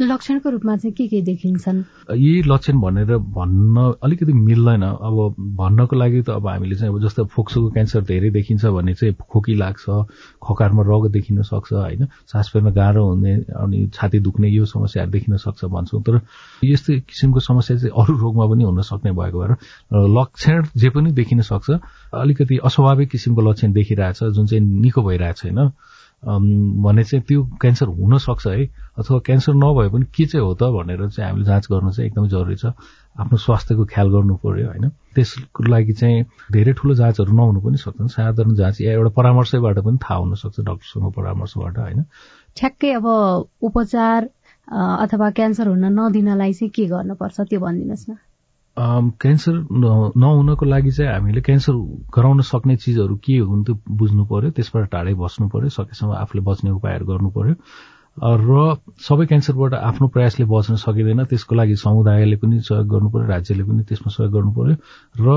लक्षणको 0.02 0.50
रूपमा 0.50 0.76
चाहिँ 0.78 0.94
के 0.94 1.08
के 1.08 1.22
देखिन्छन्? 1.22 1.84
यही 2.12 2.42
लक्षण 2.48 2.80
भनेर 2.82 3.18
भन्न 3.36 3.94
अलिकति 4.04 4.34
मिल्दैन। 4.34 4.84
अब 4.84 5.36
भन्नको 5.60 5.96
लागि 5.96 6.22
त 6.22 6.30
अब 6.30 6.48
हामीले 6.48 6.76
चाहिँ 6.76 6.94
अब 6.94 7.02
जस्तो 7.04 7.26
फोक्सोको 7.36 7.70
क्यान्सर 7.70 8.02
धेरै 8.08 8.30
देखिन्छ 8.32 8.66
भने 8.66 8.94
चाहिँ 8.94 9.16
खोकी 9.30 9.56
लाग्छ 9.56 9.86
खकारमा 10.40 10.84
रग 10.88 11.12
देखिन 11.12 11.42
सक्छ 11.44 11.74
होइन? 11.74 12.08
सास 12.32 12.50
फेर्न 12.54 12.72
गाह्रो 12.72 13.04
हुने 13.06 13.34
अनि 13.60 13.90
छाती 13.94 14.20
दुख्ने 14.20 14.50
यो 14.50 14.66
समस्याहरू 14.66 15.12
देखिन 15.12 15.38
सक्छ 15.38 15.66
भन्छौँ। 15.66 16.02
तर 16.02 16.22
यस्तै 16.64 17.00
किसिमको 17.04 17.40
समस्या 17.40 17.78
चाहिँ 17.78 17.92
अरू 17.92 18.18
रोगमा 18.18 18.46
पनि 18.48 18.64
हुन 18.64 18.82
सक्ने 18.82 19.12
भएको 19.12 19.40
भएर 19.40 19.52
लक्षण 20.16 20.66
जे 20.78 20.90
पनि 20.90 21.12
देखिन 21.12 21.42
सक्छ 21.42 21.70
अलिकति 22.16 22.58
अस्वाभाविक 22.64 23.10
किसिमको 23.10 23.42
लक्षण 23.50 23.72
देखिरहेछ 23.74 24.24
जुन 24.24 24.46
चाहिँ 24.46 24.64
निको 24.64 25.02
भइरहेको 25.04 25.40
छैन 25.40 25.72
भने 26.24 27.04
चाहिँ 27.04 27.24
त्यो 27.24 27.44
क्यान्सर 27.62 27.88
हुन 27.88 28.18
सक्छ 28.18 28.48
है? 28.48 28.66
अथवा 29.00 29.20
क्यान्सर 29.26 29.54
नभए 29.56 29.90
पनि 29.90 30.06
के 30.12 30.26
चाहिँ 30.26 30.46
हो 30.46 30.54
त 30.54 30.64
भनेर 30.76 31.08
चाहिँ 31.10 31.30
हामीले 31.30 31.46
जाँच 31.46 31.68
गर्नु 31.72 31.92
चाहिँ 31.92 32.10
एकदमै 32.10 32.28
जरुरी 32.30 32.56
छ। 32.56 32.66
आफ्नो 33.20 33.38
स्वास्थ्यको 33.40 33.86
ख्याल 33.88 34.08
गर्नु 34.12 34.36
पर्यो 34.44 34.68
होइन? 34.68 34.90
त्यसको 35.16 35.64
लागि 35.64 35.94
चाहिँ 35.96 36.24
धेरै 36.52 36.74
ठुलो 36.76 36.94
जाँचहरू 37.00 37.32
नहुनु 37.32 37.60
पनि 37.64 37.78
सक्छन्। 37.80 38.08
साधारण 38.12 38.54
जाँच 38.56 38.82
या 38.82 38.92
एउटा 39.00 39.12
परामर्शबाट 39.16 39.80
पनि 39.80 39.98
थाहा 40.04 40.20
हुन 40.20 40.36
सक्छ 40.36 40.60
डक्टरसँग 40.60 41.12
परामर्शबाट 41.16 41.78
होइन? 41.80 42.04
ठ्याक्कै 42.58 42.92
अब 43.00 43.06
उपचार 43.64 44.22
अथवा 44.68 45.30
क्यान्सर 45.32 45.68
हुन 45.68 45.86
नदिनलाई 46.00 46.54
चाहिँ 46.54 46.72
के 46.76 46.86
गर्नुपर्छ 46.86 47.38
त्यो 47.48 47.60
भनिदिनुहोस् 47.60 48.10
न। 48.10 48.16
क्यान्सर 48.80 49.54
नहुनको 50.16 50.66
लागि 50.66 50.92
चाहिँ 50.92 51.12
हामीले 51.12 51.42
क्यान्सर 51.42 51.74
गराउन 52.16 52.42
सक्ने 52.48 52.76
चिजहरू 52.80 53.16
के 53.26 53.38
हुन् 53.38 53.64
त्यो 53.66 53.76
बुझ्नु 54.00 54.26
पर्यो 54.26 54.52
त्यसबाट 54.56 54.90
टाढै 54.92 55.14
बस्नु 55.20 55.48
पर्यो 55.54 55.70
सकेसम्म 55.70 56.12
आफूले 56.16 56.42
बच्ने 56.48 56.72
उपायहरू 56.72 57.06
गर्नु 57.06 57.30
पर्यो। 57.38 57.56
र 58.20 58.76
सबै 59.00 59.26
क्यान्सरबाट 59.26 59.74
आफ्नो 59.80 60.08
प्रयासले 60.16 60.46
बच्न 60.46 60.76
सकिँदैन 60.76 61.24
त्यसको 61.26 61.56
लागि 61.56 61.76
समुदायले 61.76 62.36
पनि 62.36 62.60
सहयोग 62.60 62.88
गर्नु 62.88 63.10
पर्यो 63.10 63.28
राज्यले 63.28 63.64
पनि 63.64 63.84
त्यसमा 63.84 64.10
सहयोग 64.12 64.32
गर्नु 64.34 64.52
पर्यो। 64.52 64.76
र 65.18 65.28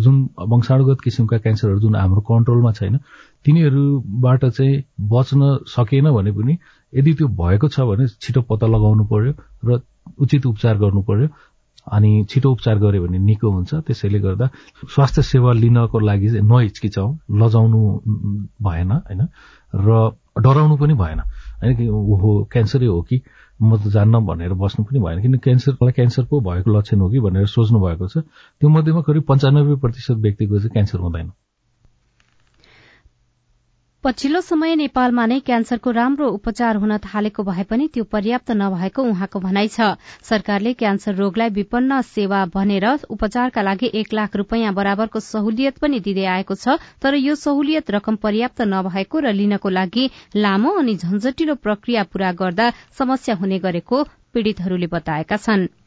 जुन 0.00 0.16
वंशाणुगत 0.52 1.00
किसिमका 1.04 1.38
क्यान्सरहरू 1.38 1.80
जुन 1.80 1.96
हाम्रो 1.96 2.20
कन्ट्रोलमा 2.30 2.72
छैन 2.78 2.96
तिनीहरूबाट 3.44 4.44
चाहिँ 4.46 4.82
बच्न 5.12 5.40
सकेन 5.68 6.10
भने 6.12 6.32
पनि 6.32 6.58
यदि 6.92 7.12
त्यो 7.14 7.28
भएको 7.40 7.68
छ 7.68 7.80
भने 7.90 8.06
छिटो 8.20 8.40
पत्ता 8.48 8.66
लगाउनु 8.66 9.04
पर्यो 9.12 9.32
र 9.64 9.80
उचित 10.18 10.46
उपचार 10.46 10.76
गर्नु 10.78 11.02
पर्यो। 11.02 11.28
अनि 11.92 12.26
छिटो 12.30 12.50
उपचार 12.50 12.78
गर्यो 12.78 13.02
भने 13.06 13.18
निको 13.18 13.50
हुन्छ। 13.50 13.74
त्यसैले 13.74 14.18
गर्दा 14.18 14.46
स्वास्थ्य 14.94 15.22
सेवा 15.22 15.52
लिनको 15.52 15.98
लागि 15.98 16.28
चाहिँ 16.28 16.46
नहिचकिचाउ 16.48 17.08
लजाउनु 17.30 17.80
भएन 18.62 18.90
होइन? 18.90 19.22
र 19.74 20.10
डराउनु 20.42 20.76
पनि 20.76 20.94
भएन। 20.94 21.20
होइन 21.62 21.76
कि 21.76 21.88
ओहो 21.88 22.44
क्यान्सरै 22.52 22.86
हो 22.86 23.02
कि? 23.02 23.22
म 23.62 23.76
त 23.76 23.88
जान्न 23.88 24.20
भनेर 24.26 24.52
बस्नु 24.52 24.84
पनि 24.84 24.98
भएन। 25.00 25.22
किन 25.22 25.38
क्यान्सरलाई 25.38 25.92
क्यान्सर 25.92 26.24
पो 26.24 26.40
भएको 26.40 26.70
लक्षण 26.78 27.00
हो 27.00 27.08
कि 27.10 27.20
भनेर 27.20 27.46
सोच्नु 27.46 27.78
भएको 27.80 28.08
छ। 28.08 28.18
त्यो 28.60 28.68
मध्येमा 28.68 29.00
करिब 29.00 29.22
पन्चानब्बे 29.22 29.74
प्रतिशत 29.80 30.16
व्यक्तिको 30.16 30.58
चाहिँ 30.58 30.70
क्यान्सर 30.70 30.98
हुँदैन। 30.98 31.32
पछिल्लो 34.06 34.40
समय 34.40 34.74
नेपालमा 34.76 35.22
नै 35.26 35.36
क्यान्सरको 35.46 35.90
राम्रो 35.90 36.26
उपचार 36.34 36.76
हुन 36.82 36.96
थालेको 37.04 37.42
भए 37.42 37.62
पनि 37.70 37.86
त्यो 37.94 38.04
पर्याप्त 38.06 38.50
नभएको 38.52 39.02
उहाँको 39.04 39.40
भनाइ 39.40 39.68
छ। 39.68 39.88
सरकारले 40.22 40.72
क्यान्सर 40.82 41.14
रोगलाई 41.16 41.50
विपन्न 41.56 41.98
सेवा 42.06 42.44
भनेर 42.54 42.86
उपचारका 43.10 43.64
लागि 43.68 43.90
एक 44.00 44.14
लाख 44.14 44.36
रूपियाँ 44.36 44.74
बराबरको 44.74 45.22
सहुलियत 45.26 45.82
पनि 45.82 45.98
दिँदै 46.04 46.26
आएको 46.34 46.54
छ 46.56 46.76
तर 47.02 47.18
यो 47.20 47.34
सहुलियत 47.40 47.90
रकम 47.96 48.18
पर्याप्त 48.22 48.62
नभएको 48.74 49.24
र 49.26 49.32
लिनको 49.40 49.74
लागि 49.78 50.04
लामो 50.38 50.76
अनि 50.84 50.94
झन्झटिलो 50.98 51.58
प्रक्रिया 51.66 52.06
पूरा 52.12 52.30
गर्दा 52.42 52.70
समस्या 52.98 53.36
हुने 53.42 53.58
गरेको 53.66 54.04
पीड़ितहरूले 54.04 54.90
बताएका 54.94 55.40
छनृ। 55.48 55.85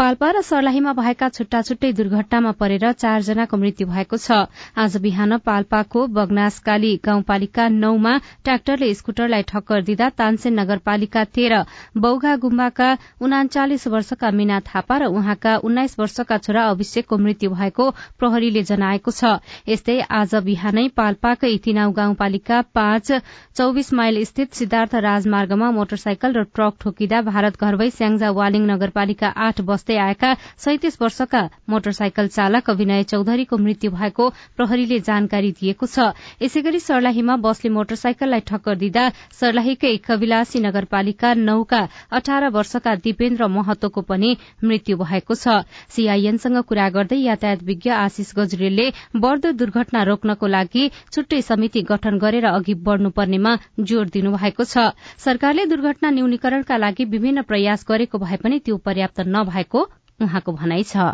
पाल्पा 0.00 0.28
र 0.32 0.40
सर्लाहीमा 0.40 0.92
भएका 0.96 1.26
छुट्टा 1.28 1.60
छुट्टै 1.62 1.88
दुर्घटनामा 1.92 2.50
परेर 2.60 2.84
चारजनाको 2.94 3.56
मृत्यु 3.56 3.86
भएको 3.86 4.16
छ। 4.16 4.36
आज 4.74 4.96
बिहान 4.96 5.36
पाल्पाको 5.44 6.04
बगनासकाली 6.16 6.92
गाउँपालिका 7.04 7.66
नौमा 7.74 8.12
ट्राक्टरले 8.44 8.88
स्कूटरलाई 9.00 9.44
ठक्कर 9.50 9.82
दिँदा 9.88 10.08
तानसेन 10.20 10.56
नगरपालिका 10.60 11.24
तेह्र 11.36 11.58
बौघा 11.98 12.32
गुम्बाका 12.44 12.88
उनाचालिस 13.20 13.86
वर्षका 13.96 14.30
मीना 14.38 14.60
थापा 14.70 14.96
र 14.96 15.10
उहाँका 15.12 15.52
उन्नाइस 15.68 15.98
वर्षका 16.00 16.38
छोरा 16.48 16.64
अभिषेकको 16.70 17.18
मृत्यु 17.18 17.50
भएको 17.52 17.90
प्रहरीले 18.16 18.62
जनाएको 18.72 19.10
छ। 19.12 19.34
यस्तै 19.68 19.98
आज 20.20 20.34
बिहानै 20.48 20.86
पाल्पाकै 20.96 21.52
तिनाउ 21.68 21.92
गाउँपालिका 22.00 22.62
पाँच 22.72 23.12
चौविस 23.60 23.92
माइल 24.00 24.24
स्थित 24.32 24.62
सिद्धार्थ 24.62 25.04
राजमार्गमा 25.10 25.70
मोटरसाइकल 25.76 26.40
र 26.40 26.48
ट्रक 26.56 26.80
ठोकिँदा 26.80 27.22
भारत 27.30 27.60
घरवै 27.60 27.92
स्याङ्जा 28.00 28.34
वालिङ 28.40 28.68
नगरपालिका 28.72 29.36
आठ 29.44 29.64
बस्दै 29.68 29.88
गर्दै 29.90 29.98
आएका 29.98 30.34
सैतिस 30.56 31.00
वर्षका 31.02 31.42
मोटरसाइकल 31.68 32.26
चालक 32.28 32.70
विनय 32.70 33.02
चौधरीको 33.10 33.56
मृत्यु 33.58 33.90
भएको 33.90 34.24
प्रहरीले 34.56 34.98
जानकारी 35.02 35.50
दिएको 35.58 35.86
छ। 35.86 36.14
यसै 36.38 36.62
गरी 36.62 36.80
सर्लाहीमा 36.80 37.36
बसले 37.42 37.70
मोटरसाइकललाई 37.74 38.40
ठक्कर 38.46 38.76
दिँदा 38.78 39.04
सर्लाहीकै 39.34 39.96
कविलासी 40.06 40.58
नगरपालिका 40.60 41.34
नौका 41.42 41.80
अठार 42.12 42.48
वर्षका 42.50 42.94
दिपेन्द्र 43.02 43.48
महतोको 43.50 44.00
पनि 44.06 44.30
मृत्यु 44.62 44.96
भएको 44.96 45.34
छ। 45.34 45.66
सीआईएनसँग 45.90 46.62
कुरा 46.70 46.88
गर्दै 46.90 47.18
यातायात 47.18 47.62
विज्ञ 47.66 47.90
आशिष 47.90 48.32
गजरेलले 48.38 48.86
बढ़दो 49.16 49.52
दुर्घटना 49.58 50.02
रोक्नको 50.06 50.46
लागि 50.46 50.84
छुट्टै 51.10 51.42
समिति 51.42 51.82
गठन 51.90 52.18
गरेर 52.18 52.46
अघि 52.46 52.74
बढ़नुपर्नेमा 52.86 53.56
जोड़ 53.82 54.06
दिनुभएको 54.08 54.64
छ। 54.64 54.94
सरकारले 55.18 55.66
दुर्घटना 55.66 56.10
न्यूनीकरणका 56.10 56.76
लागि 56.78 57.04
विभिन्न 57.10 57.42
प्रयास 57.50 57.84
गरेको 57.88 58.18
भए 58.20 58.36
पनि 58.42 58.58
त्यो 58.60 58.76
पर्याप्त 58.86 59.20
नभएको 59.26 59.79
उहाँको 60.20 60.52
भनाइ 60.54 60.84
छ। 60.84 61.10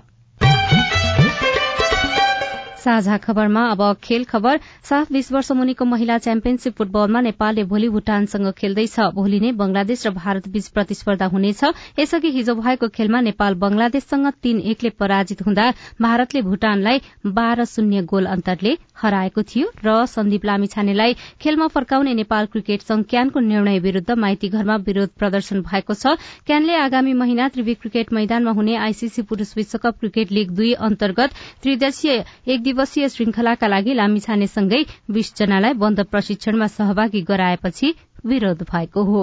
साझा 2.87 3.17
खबरमा 3.19 3.63
अब 3.69 3.83
खेल 4.03 4.25
खबर। 4.25 4.59
सात 4.85 5.11
बीस 5.13 5.31
वर्ष 5.33 5.51
मुनिको 5.53 5.85
महिला 5.85 6.17
च्याम्पियनशीप 6.19 6.75
फुटबलमा 6.79 7.21
नेपालले 7.21 7.63
भोलि 7.67 7.89
भूटानसँग 7.91 8.51
खेल्दैछ। 8.55 8.99
भोलि 9.15 9.41
नै 9.41 9.51
बंगलादेश 9.59 10.07
र 10.07 10.11
भारत 10.15 10.47
बीच 10.49 10.69
प्रतिस्पर्धा 10.71 11.27
हुनेछ। 11.27 11.65
यसअघि 11.99 12.31
हिजो 12.31 12.55
भएको 12.57 12.89
खेलमा 12.89 13.21
नेपाल 13.21 13.55
बंगलादेशसँग 13.59 14.27
तीन 14.43 14.61
एकले 14.71 14.91
पराजित 14.95 15.43
हुँदा 15.43 15.65
भारतले 16.01 16.43
भूटानलाई 16.43 17.01
बाह्र 17.27 17.65
शून्य 17.67 18.03
गोल 18.07 18.27
अन्तरले 18.27 18.77
हराएको 19.03 19.43
थियो 19.45 19.67
र 19.83 20.07
सन्दीप 20.07 20.45
लामिछानेलाई 20.45 21.17
खेलमा 21.43 21.67
फर्काउने 21.75 22.15
नेपाल 22.15 22.47
क्रिकेट 22.47 22.83
संघ 22.83 23.05
क्यानको 23.11 23.41
निर्णय 23.41 23.79
विरूद्ध 23.81 24.11
माइती 24.17 24.49
घरमा 24.49 24.77
विरोध 24.87 25.11
प्रदर्शन 25.19 25.61
भएको 25.65 25.95
छ। 25.97 26.15
क्यानले 26.47 26.77
आगामी 26.77 27.13
महिना 27.17 27.49
त्रिवी 27.49 27.75
क्रिकेट 27.75 28.13
मैदानमा 28.13 28.51
हुने 28.53 28.77
आईसीसी 28.79 29.23
पुरूष 29.27 29.57
विश्वकप 29.57 29.99
क्रिकेट 30.01 30.33
लीग 30.33 30.51
दुई 30.53 30.73
अन्तर्गत 30.87 31.35
त्रिदेशीय 31.63 32.25
एक 32.47 32.63
दिवसीय 32.77 33.09
श्रृंखलाका 33.09 33.67
लागि 33.67 33.93
लामिछानेसँगै 33.95 34.81
बीस 35.09 35.29
जनालाई 35.37 35.73
बन्द 35.81 36.01
प्रशिक्षणमा 36.13 36.67
सहभागी 36.69 37.21
गराएपछि 37.25 37.89
विरोध 38.27 38.63
भएको 38.69 39.03
हो। 39.03 39.23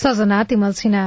सजना 0.00 0.42
तिमल 0.48 0.72
सिन्हा। 0.72 1.04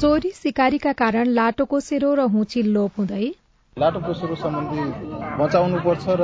चोरी 0.00 0.30
सिकारीका 0.32 0.92
कारण 0.96 1.36
लाटोको 1.36 1.80
सेरो 1.80 2.14
र 2.14 2.20
हुची 2.32 2.62
लोप 2.72 2.92
हुँदै। 2.98 3.28
लाटोको 3.76 4.12
सेरो 4.14 4.34
सम्बन्धी 4.40 4.82
बचाउनुपर्छ 5.36 6.04
र 6.08 6.22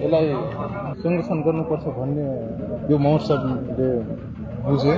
यसलाई 0.00 0.26
संरक्षण 1.04 1.38
गर्नुपर्छ 1.46 1.84
भन्ने 1.96 2.26
यो 2.92 2.98
महोत्सवले 2.98 3.88
बुझे? 4.66 4.94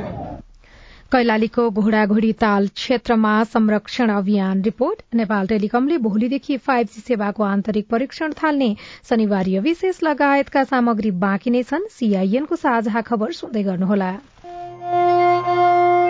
कैलालीको 1.13 1.69
घोडाघोडी 1.81 2.33
ताल 2.41 2.67
क्षेत्रमा 2.75 3.33
संरक्षण 3.53 4.11
अभियान 4.13 4.63
रिपोर्ट। 4.63 5.03
नेपाल 5.15 5.47
टेलिकमले 5.47 5.97
भोलिदेखि 6.07 6.57
फाइभ 6.67 6.87
जी 6.95 7.01
सेवाको 7.01 7.43
आन्तरिक 7.45 7.89
परीक्षण 7.91 8.33
थाल्ने 8.41 8.71
शनिवार 9.11 9.49
विशेष 9.69 10.03
लगायतका 10.03 10.65
सामग्री 10.73 11.11
बाँकी 11.25 11.51
नै 11.51 11.63
छन्। 11.71 11.89
सीआईएनको 11.91 12.57
साझा 12.57 13.01
खबर 13.09 13.33
सुन्दै 13.41 13.63
गर्नुहोला। 13.63 14.11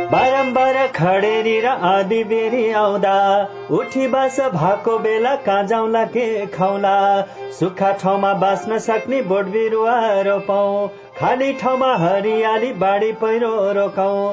बारम्बार 0.08 0.76
खडेरी 0.96 1.58
र 1.60 1.66
आधी 1.84 2.22
बेरी 2.24 2.70
आउँदा। 2.72 3.16
उठी 3.70 4.06
बास 4.08 4.38
भएको 4.54 4.96
बेला 4.98 5.34
कहाँ 5.36 5.64
जाउँला 5.64 6.04
के 6.04 6.24
खाउला। 6.46 6.96
सुक्खा 7.58 7.90
ठाउँमा 7.92 8.32
बाँच्न 8.34 8.78
सक्ने 8.78 9.20
बोट 9.22 9.46
बिरुवा 9.52 9.98
रोपौँ। 10.22 10.88
खाली 11.18 11.52
ठाउँमा 11.52 11.94
हरियाली 11.96 12.72
बाढी 12.80 13.12
पहिरो 13.20 13.52
रोकाउ 13.72 14.32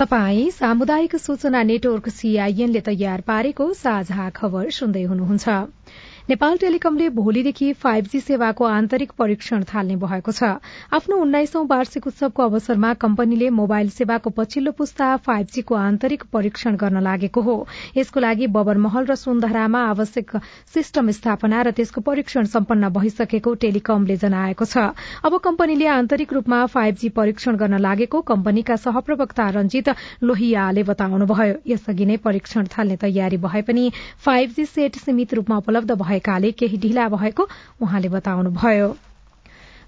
तपाई 0.00 0.42
सामुदायिक 0.54 1.14
सूचना 1.16 1.62
नेटवर्क 1.68 2.08
सीआईएनले 2.16 2.80
तयार 2.88 3.24
पारेको 3.30 3.64
साझा 3.78 4.26
खबर 4.36 4.68
सुन्दै 4.76 5.02
हुनुहुन्छ। 5.12 5.54
नेपाल 6.28 6.56
टेलिकमले 6.58 7.08
भोलिदेखि 7.08 7.72
फाइभ 7.74 8.06
जी 8.12 8.18
सेवाको 8.20 8.64
आन्तरिक 8.66 9.12
परीक्षण 9.18 9.62
थाल्ने 9.64 9.94
भएको 9.96 10.32
छ। 10.32 10.44
आफ्नो 10.92 11.16
उन्नाइसौं 11.18 11.64
वार्षिक 11.66 12.06
उत्सवको 12.06 12.42
अवसरमा 12.44 12.92
कम्पनीले 12.94 13.48
मोबाइल 13.50 13.88
सेवाको 13.90 14.30
पछिल्लो 14.36 14.72
पुस्ता 14.76 15.06
फाइभ 15.24 15.46
जीको 15.54 15.74
आन्तरिक 15.74 16.24
परीक्षण 16.32 16.76
गर्न 16.76 17.00
लागेको 17.02 17.40
हो। 17.40 17.54
यसको 17.96 18.20
लागि 18.20 18.46
बबरमहल 18.46 19.06
र 19.06 19.14
सुन्दरामा 19.16 19.80
आवश्यक 19.86 20.36
सिस्टम 20.74 21.10
स्थापना 21.16 21.62
र 21.62 21.70
त्यसको 21.72 22.00
परीक्षण 22.04 22.44
सम्पन्न 22.44 22.92
भइसकेको 22.92 23.54
टेलिकमले 23.64 24.16
जनाएको 24.18 24.64
छ। 24.66 24.84
अब 25.24 25.38
कम्पनीले 25.40 25.88
आन्तरिक 25.88 26.32
रूपमा 26.32 26.60
फाइभ 26.68 26.94
जी 26.96 27.08
परीक्षण 27.16 27.56
गर्न 27.56 27.80
लागेको 27.80 28.20
कम्पनीका 28.28 28.76
सहप्रवक्ता 28.84 29.48
रंजित 29.56 29.88
लोहियाले 30.22 30.82
बताउनुभयो। 30.92 31.56
यसअघि 31.66 32.04
नै 32.04 32.20
परीक्षण 32.20 32.68
थाल्ने 32.68 33.00
तयारी 33.00 33.40
भए 33.40 33.62
पनि 33.64 33.90
फाइभ 34.20 34.54
जी 34.56 34.70
सेट 34.76 35.02
सीमित 35.06 35.34
रूपमा 35.34 35.64
उपलब्ध 35.64 35.92
भए 35.96 36.16
भएकाले 36.18 36.50
केही 36.52 36.78
ढिला 36.78 37.08
भएको 37.08 37.48
उहाँले 37.82 38.08
बताउनुभयो। 38.10 38.96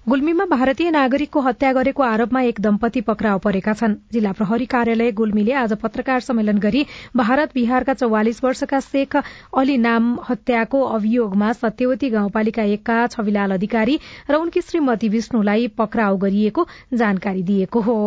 गुल्मीमा 0.07 0.45
भारतीय 0.45 0.89
नागरिकको 0.91 1.39
हत्या 1.41 1.71
गरेको 1.73 2.03
आरोपमा 2.03 2.41
एक 2.41 2.59
दम्पति 2.59 3.01
पक्राउ 3.01 3.39
परेका 3.39 3.73
छन्। 3.73 3.95
जिल्ला 4.11 4.31
प्रहरी 4.31 4.65
कार्यालय 4.65 5.11
गुल्मीले 5.11 5.53
आज 5.53 5.73
पत्रकार 5.77 6.19
सम्मेलन 6.19 6.57
गरी 6.57 6.85
भारत 7.15 7.53
बिहारका 7.53 7.93
चौवालिस 7.93 8.43
वर्षका 8.43 8.79
शेख 8.79 9.15
अली 9.53 9.77
नाम 9.77 10.17
हत्याको 10.29 10.81
अभियोगमा 10.97 11.51
सत्यवती 11.53 12.09
गाउँपालिका 12.09 12.63
एकका 12.73 13.05
छविलाल 13.09 13.51
अधिकारी 13.51 13.99
र 14.29 14.41
उनकी 14.41 14.61
श्रीमती 14.61 15.09
विष्णुलाई 15.09 15.67
पक्राउ 15.77 16.17
गरिएको 16.17 16.67
जानकारी 16.95 17.43
दिएको 17.43 17.81
हो। 17.81 17.97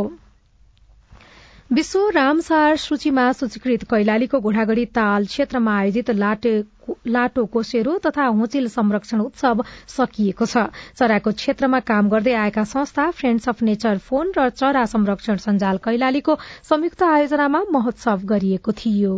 विश्व 1.75 2.09
रामसार 2.15 2.77
सूचीमा 2.77 3.23
सूचीकृत 3.33 3.83
कैलालीको 3.91 4.41
घोड़ागढ़ी 4.41 4.85
ताल 4.95 5.25
क्षेत्रमा 5.27 5.73
आयोजित 5.79 6.11
लाटो 7.07 7.45
कोसेरो 7.55 7.97
तथा 8.07 8.27
हुचिल 8.39 8.69
संरक्षण 8.75 9.21
उत्सव 9.21 9.65
सकिएको 9.97 10.47
छ। 10.47 10.65
चराको 10.95 11.33
क्षेत्रमा 11.43 11.81
काम 11.91 12.09
गर्दै 12.15 12.35
आएका 12.43 12.65
संस्था 12.75 13.11
फ्रेण्ड्स 13.19 13.49
अफ 13.49 13.63
नेचर 13.71 13.99
फोन 14.07 14.33
र 14.39 14.49
चरा 14.55 14.85
संरक्षण 14.95 15.47
सञ्जाल 15.47 15.79
कैलालीको 15.85 16.37
संयुक्त 16.71 17.03
आयोजनामा 17.11 17.65
महोत्सव 17.73 18.29
गरिएको 18.35 18.73
थियो। 18.83 19.17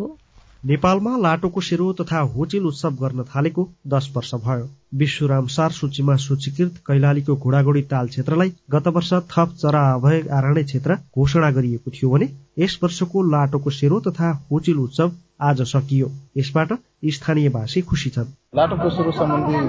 नेपालमा 0.67 1.11
लाटोको 1.17 1.61
सेरो 1.61 1.85
तथा 1.93 2.21
होचिल 2.31 2.65
उत्सव 2.67 2.95
गर्न 3.01 3.23
थालेको 3.25 3.65
दश 3.87 4.07
वर्ष 4.15 4.31
भयो। 4.45 4.65
विश्व 4.99 5.27
रामसार 5.27 5.71
सूचीमा 5.71 6.15
सूचीकृत 6.23 6.81
कैलालीको 6.87 7.35
घोडागोडी 7.37 7.83
ताल 7.93 8.07
क्षेत्रलाई 8.09 8.51
गत 8.73 8.87
वर्ष 8.97 9.13
थप 9.31 9.53
चरा 9.59 9.83
अभय 9.93 10.19
आरण्य 10.39 10.65
क्षेत्र 10.65 10.97
घोषणा 11.15 11.51
गरिएको 11.59 11.91
थियो 11.91 12.11
भने 12.11 12.29
यस 12.59 12.79
वर्षको 12.83 13.23
लाटोको 13.31 13.71
सेरो 13.71 14.01
तथा 14.09 14.31
होचिल 14.51 14.79
उत्सव 14.79 15.13
आज 15.51 15.63
सकियो। 15.73 16.09
यसबाट 16.37 16.73
स्थानीयवासी 17.15 17.81
खुसी 17.91 18.11
छन्। 18.11 18.35
लाटोको 18.57 18.91
सेरो 18.97 19.13
सम्बन्धी 19.21 19.63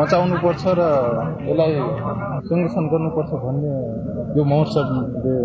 बचाउनु 0.00 0.36
पर्छ 0.46 0.64
र 0.78 0.88
यसलाई 1.44 1.76
संरक्षण 2.48 2.88
गर्नुपर्छ 2.94 3.30
भन्ने 3.44 3.74
यो 4.38 4.44
महोत्सवले 4.44 5.36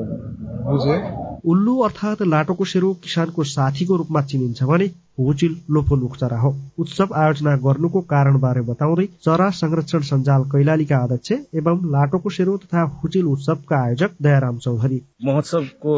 बुझे। 0.72 0.98
उल्लु 1.44 1.72
अर्थात 1.82 2.22
लाटोको 2.24 2.66
सेरो 2.66 2.90
किसानको 3.04 3.44
साथीको 3.44 3.96
रूपमा 3.96 4.22
चिनिन्छ 4.24 4.64
भने 4.64 4.86
होचिल 5.20 5.56
लोपोन्मुख 5.72 6.16
चरा 6.18 6.38
हो। 6.40 6.54
उत्सव 6.80 7.14
आयोजना 7.16 7.56
गर्नुको 7.66 8.02
कारणबारे 8.14 8.62
बताउँदै 8.70 9.06
चरा 9.26 9.50
संरक्षण 9.58 10.02
सञ्जाल 10.10 10.44
कैलालीका 10.54 10.98
अध्यक्ष 10.98 11.32
एवं 11.56 11.84
लाटोको 11.92 12.30
सेरो 12.30 12.58
तथा 12.58 12.82
हुचिल 12.96 13.26
उत्सवका 13.28 13.84
आयोजक 13.84 14.16
दयाराम 14.22 14.58
चौधरी। 14.58 15.02
महोत्सवको 15.26 15.98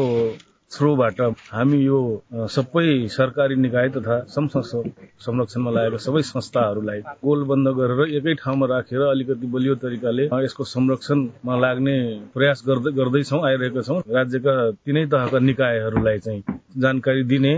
थ्रुबाट 0.72 1.20
हामी 1.50 1.78
यो 1.78 1.98
सबै 2.52 2.86
सरकारी 3.08 3.56
निकाय 3.56 3.88
तथा 3.96 4.16
संरक्षणमा 4.28 5.70
लागेका 5.70 5.98
सबै 6.04 6.22
संस्थाहरूलाई 6.28 7.00
गोल 7.24 7.44
बन्द 7.50 7.68
गरेर 7.78 8.00
एकै 8.18 8.34
ठाउँमा 8.42 8.66
राखेर 8.72 9.02
अलिकति 9.06 9.46
बलियो 9.54 9.74
तरिकाले 9.84 10.24
यसको 10.44 10.64
संरक्षणमा 10.66 11.56
लाग्ने 11.64 11.96
प्रयास 12.34 12.62
गर्दै 12.66 12.92
गर्दैछौ 12.98 13.40
आइरहेका 13.48 13.82
छौँ। 13.88 14.00
राज्यका 14.16 14.54
तिनै 14.86 15.04
तहका 15.12 15.38
निकायहरूलाई 15.50 16.18
चाहिँ 16.26 16.42
जानकारी 16.84 17.22
दिने 17.32 17.52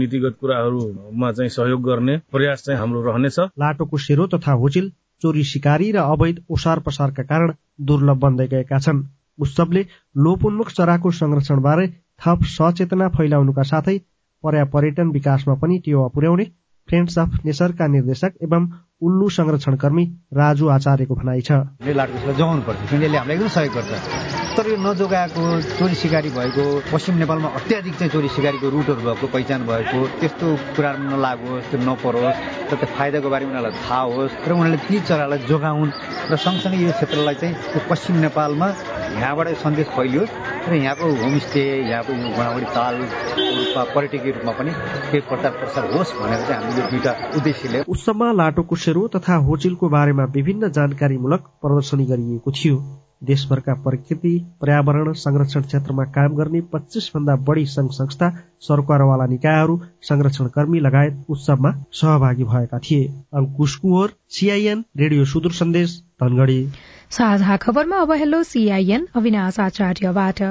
नीतिगत 0.00 0.36
कुराहरूमा 0.40 1.32
चाहिँ 1.32 1.50
सहयोग 1.50 1.82
गर्ने 1.84 2.16
प्रयास 2.32 2.64
चाहिँ 2.64 2.78
हाम्रो 2.80 3.00
रहनेछ। 3.08 3.38
लाटोको 3.62 3.96
सेरो 4.06 4.26
तथा 4.34 4.52
होचिल 4.64 4.90
चोरी 5.22 5.44
शिकारी 5.44 5.90
र 5.92 6.04
अवैध 6.12 6.44
ओसार 6.50 6.78
पसारका 6.86 7.22
कारण 7.32 7.48
दुर्लभ 7.88 8.20
बन्दै 8.20 8.46
गएका 8.52 8.78
छन्। 8.78 9.02
उत्सवले 9.38 9.82
लोपोन्मुख 10.16 10.70
चराको 10.70 11.10
संरक्षणबारे 11.18 11.86
थप 12.20 12.44
सचेतना 12.50 13.08
फैलाउनुका 13.10 13.62
साथै 13.64 13.96
पर्या 14.44 14.64
पर्यटन 14.74 15.10
विकासमा 15.10 15.54
पनि 15.56 15.78
टेवा 15.84 16.06
पुर्याउने 16.08 16.44
फ्रेन्ड्स 16.88 17.18
अफ 17.18 17.44
नेचरका 17.44 17.86
निर्देशक 17.88 18.42
एवं 18.42 18.66
उल्लु 19.00 19.28
संरक्षण 19.28 19.74
कर्मी 19.82 20.04
राजु 20.36 20.68
आचार्यको 20.68 21.14
भनाइ 21.14 21.40
छ। 21.40 21.50
जोगाउनु 21.80 22.62
पर्छ 22.68 22.78
हामीलाई 22.92 23.34
एकदम 23.34 23.48
सहयोग 23.48 23.74
गर्छ। 23.74 23.92
तर 24.50 24.66
यो 24.68 24.76
नजोगाएको 24.76 25.42
चोरी 25.78 25.94
सिकारी 25.94 26.30
भएको 26.36 26.64
पश्चिम 26.92 27.14
नेपालमा 27.22 27.48
अत्याधिक 27.58 27.94
चाहिँ 27.96 28.12
चोरी 28.12 28.28
सिकारीको 28.36 28.68
रुटहरू 28.68 29.00
भएको 29.00 29.26
पहिचान 29.32 29.60
भएको 29.70 29.98
त्यस्तो 30.20 30.46
कुराहरू 30.76 31.02
नलागोस् 31.16 31.68
त्यो 31.70 31.78
नपरोस् 31.80 32.38
र 32.70 32.76
त्यो 32.76 32.88
फाइदाको 32.98 33.28
बारेमा 33.30 33.50
उनीहरूलाई 33.50 33.74
थाहा 33.88 34.00
होस् 34.10 34.34
र 34.36 34.50
उनीहरूले 34.52 34.78
ती 34.84 35.00
चरालाई 35.08 35.38
जोगाउन् 35.48 35.90
र 36.30 36.36
सँगसँगै 36.44 36.78
यो 36.84 36.92
क्षेत्रलाई 36.98 37.34
चाहिँ 37.40 37.54
त्यो 37.72 37.80
पश्चिम 37.88 38.16
नेपालमा 38.26 38.68
यहाँबाट 39.16 39.48
सन्देश 39.64 39.86
फैलियोस् 39.96 40.32
र 40.68 40.72
यहाँको 40.76 41.06
होमस्टे 41.22 41.62
यहाँको 41.88 42.12
यो 42.20 42.28
गुणावडी 42.36 42.66
ताल 42.76 42.94
रूपमा 43.00 43.82
पर्यटकीय 43.94 44.32
रूपमा 44.36 44.52
पनि 44.58 44.70
केही 45.10 45.20
प्रचार 45.30 45.52
प्रसार 45.60 45.84
होस् 45.94 46.12
भनेर 46.20 46.40
चाहिँ 46.48 46.58
हामीले 46.58 46.82
यो 46.82 46.90
दुईटा 46.90 47.12
उद्देश्यले 47.38 47.78
उत्सवमा 47.86 48.28
लाटोको 48.40 48.74
सेरो 48.90 49.06
तथा 49.08 49.34
होचिलको 49.46 49.88
बारेमा 49.88 50.24
विभिन्न 50.34 50.68
जानकारीमूलक 50.72 51.40
प्रदर्शनी 51.62 52.04
गरिएको 52.06 52.52
थियो। 52.52 52.76
देशभरका 53.24 53.74
प्रकृति 53.82 54.32
पर्यावरण 54.60 55.12
संरक्षण 55.12 55.62
क्षेत्रमा 55.62 56.04
काम 56.06 56.34
गर्ने 56.36 56.60
पच्चिस 56.72 57.10
भन्दा 57.14 57.36
बढी 57.48 57.64
संघ 57.66 57.90
संस्था 57.90 58.30
सरकारवाला 58.60 59.26
निकायहरू 59.26 59.78
संरक्षण 60.02 60.46
कर्मी 60.46 60.80
लगायत 60.80 61.24
उत्सवमा 61.28 61.72
सहभागी 61.92 62.44
भएका 62.44 62.78
थिए। 62.78 63.06
अंकुश 63.34 63.76
कुवर 63.76 64.14
सीआईएन 64.28 64.84
रेडियो 64.96 65.24
सुदूर 65.24 65.52
सन्देश 65.52 65.96
धनगढ़ी। 66.22 66.58
साझा 67.10 67.56
खबरमा 67.56 67.96
अब 67.96 68.12
हेलो 68.12 68.42
सीआईएन 68.42 69.06
अविनाश 69.16 69.60
आचार्यबाट। 69.60 70.42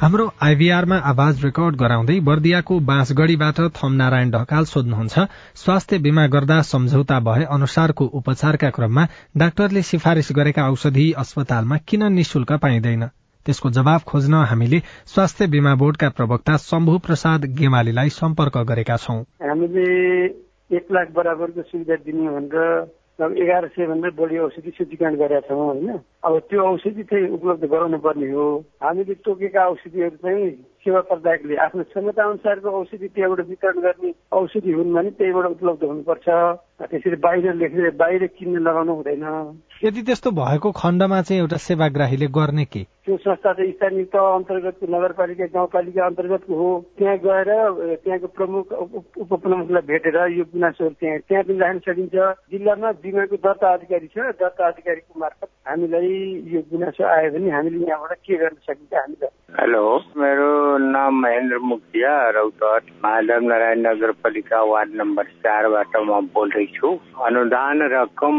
हाम्रो 0.00 0.24
आइभीआरमा 0.42 0.96
आवाज 1.10 1.44
रेकर्ड 1.44 1.76
गराउँदै 1.76 2.18
बर्दियाको 2.20 2.74
बाँसगढ़ीबाट 2.80 3.60
थम 3.78 3.92
नारायण 3.92 4.30
ढकाल 4.30 4.64
सोध्नुहुन्छ 4.64 5.24
स्वास्थ्य 5.62 5.98
बीमा 5.98 6.26
गर्दा 6.26 6.58
सम्झौता 6.62 7.18
भए 7.20 7.44
अनुसारको 7.50 8.04
उपचारका 8.18 8.70
क्रममा 8.70 9.04
डाक्टरले 9.36 9.82
सिफारिश 9.82 10.28
गरेका 10.32 10.68
औषधि 10.70 11.06
अस्पतालमा 11.18 11.76
किन 11.88 12.12
निशुल्क 12.12 12.52
पाइँदैन? 12.62 13.02
त्यसको 13.46 13.70
जवाब 13.70 14.00
खोज्न 14.06 14.44
हामीले 14.50 14.78
स्वास्थ्य 15.06 15.46
बीमा 15.46 15.74
बोर्डका 15.74 16.08
प्रवक्ता 16.08 16.56
शम्भु 16.68 16.98
प्रसाद 16.98 17.50
गेमालीलाई 17.58 18.14
सम्पर्क 18.20 18.58
गरेका 18.70 18.96
छौं। 18.96 19.18
हामीले 19.50 19.88
एक 20.76 20.86
लाख 20.92 21.10
बराबरको 21.16 21.62
सुविधा 21.62 21.96
दिने 22.06 22.30
भनेर 22.30 22.56
एघार 23.42 23.66
सय 23.66 23.86
भन्दा 23.86 24.08
बढी 24.14 24.38
औषधि 24.38 24.70
सूचीकरण 24.70 25.14
गरेका 25.16 25.40
छौँ 25.40 25.64
होइन? 25.66 25.90
अब 26.24 26.38
त्यो 26.50 26.62
औषधि 26.62 27.02
चाहिँ 27.02 27.28
उपलब्ध 27.30 27.64
गराउनु 27.70 27.98
पर्ने 28.02 28.30
हो। 28.32 28.46
हामीले 28.82 29.14
तोकेका 29.22 29.66
औषधिहरू 29.68 30.16
चाहिँ 30.18 30.50
सेवा 30.82 31.00
प्रदायकले 31.10 31.56
आफ्नो 31.62 31.82
क्षमता 31.82 32.22
अनुसारको 32.24 32.70
औषधि 32.80 33.08
त्यहाँबाट 33.14 33.46
वितरण 33.48 33.78
गर्ने 33.86 34.10
औषधि 34.32 34.72
हुन् 34.72 34.94
भने 34.94 35.10
त्यहीबाट 35.18 35.46
उपलब्ध 35.46 35.84
हुनुपर्छ। 35.84 36.28
त्यसरी 36.90 37.16
बाहिर 37.22 37.54
लेखेर 37.54 37.90
बाहिर 37.98 38.26
किन्न 38.38 38.58
लगाउनु 38.66 38.92
हुँदैन। 38.94 39.24
यदि 39.84 40.02
त्यस्तो 40.02 40.30
भएको 40.30 40.70
खण्डमा 40.82 41.20
चाहिँ 41.22 41.40
एउटा 41.42 41.56
सेवाग्राहीले 41.68 42.26
गर्ने 42.38 42.64
के? 42.64 42.82
त्यो 43.04 43.16
संस्था 43.16 43.52
चाहिँ 43.52 43.72
स्थानीय 43.72 44.04
तह 44.14 44.26
अन्तर्गतको 44.38 44.86
नगरपालिका 44.86 45.46
गाउँपालिका 45.54 46.06
अन्तर्गतको 46.06 46.54
हो। 46.54 46.70
त्यहाँ 46.98 47.16
गएर 47.26 47.50
त्यहाँको 48.04 48.26
प्रमुख 48.38 48.72
उपप्रमुखलाई 48.72 49.82
भेटेर 49.90 50.16
यो 50.38 50.44
गुनासोहरू 50.54 50.94
त्यहाँ 51.00 51.18
त्यहाँ 51.28 51.44
पनि 51.44 51.58
राख्न 51.58 51.78
सकिन्छ। 51.86 52.16
जिल्लामा 52.52 52.92
बिमाको 53.02 53.36
दर्ता 53.42 53.72
अधिकारी 53.74 54.06
छ। 54.14 54.18
दर्ता 54.38 54.66
अधिकारीको 54.66 55.20
मार्फत 55.20 55.50
हामीलाई 55.68 56.07
यो 56.08 56.60
गुनासो 56.70 57.04
आयो 57.04 57.30
भने 57.32 57.50
हामीले 57.50 57.86
यहाँबाट 57.88 58.18
के 58.26 58.36
गर्न 58.36 58.56
सकिन्छ 58.64 58.94
हामीलाई? 58.94 59.30
हेलो 59.60 59.82
मेरो 60.16 60.78
नाम 60.78 61.20
महेन्द्र 61.22 61.58
मुखिया 61.58 62.12
रौतहट 62.36 62.90
माधव 63.04 63.40
नारायण 63.48 63.80
नगरपालिका 63.86 64.62
वार्ड 64.70 64.90
नम्बर 65.00 65.24
चारबाट 65.44 65.96
म 66.08 66.20
बोल्दैछु। 66.34 66.88
अनुदान 67.26 67.82
रकम 67.92 68.36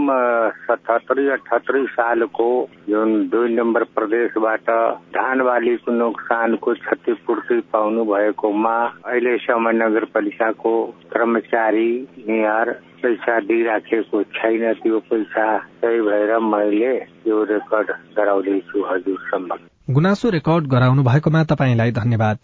सतहत्तरी 0.65 1.27
अठहत्तरी 1.37 1.85
सालको 1.93 2.49
जुन 2.89 3.09
दुई 3.29 3.53
नम्बर 3.55 3.83
प्रदेशबाट 3.95 4.69
धान 5.17 5.41
बालीको 5.45 5.91
नोक्सानको 5.91 6.73
क्षतिपूर्ति 6.73 7.59
पाउनु 7.73 8.05
भएकोमा 8.11 8.77
अहिलेसम्म 9.05 9.69
नगरपालिकाको 9.83 10.73
कर्मचारी 11.13 11.89
निहार 12.29 12.67
पैसा 13.01 13.39
दिइराखेको 13.39 14.21
छैन 14.35 14.73
त्यो 14.83 14.99
पैसा 15.09 15.45
त्यही 15.81 16.01
भएर 16.01 16.37
मैले 16.43 16.93
त्यो 17.29 17.43
रेकर्ड 17.43 17.89
गराउँदैछु 18.17 18.83
हजुरसम्म। 18.89 19.55
गुनासो 19.93 20.29
रेकर्ड 20.29 20.67
गराउनु 20.67 21.03
भएकोमा 21.03 21.43
तपाईँलाई 21.43 21.91
धन्यवाद। 21.91 22.37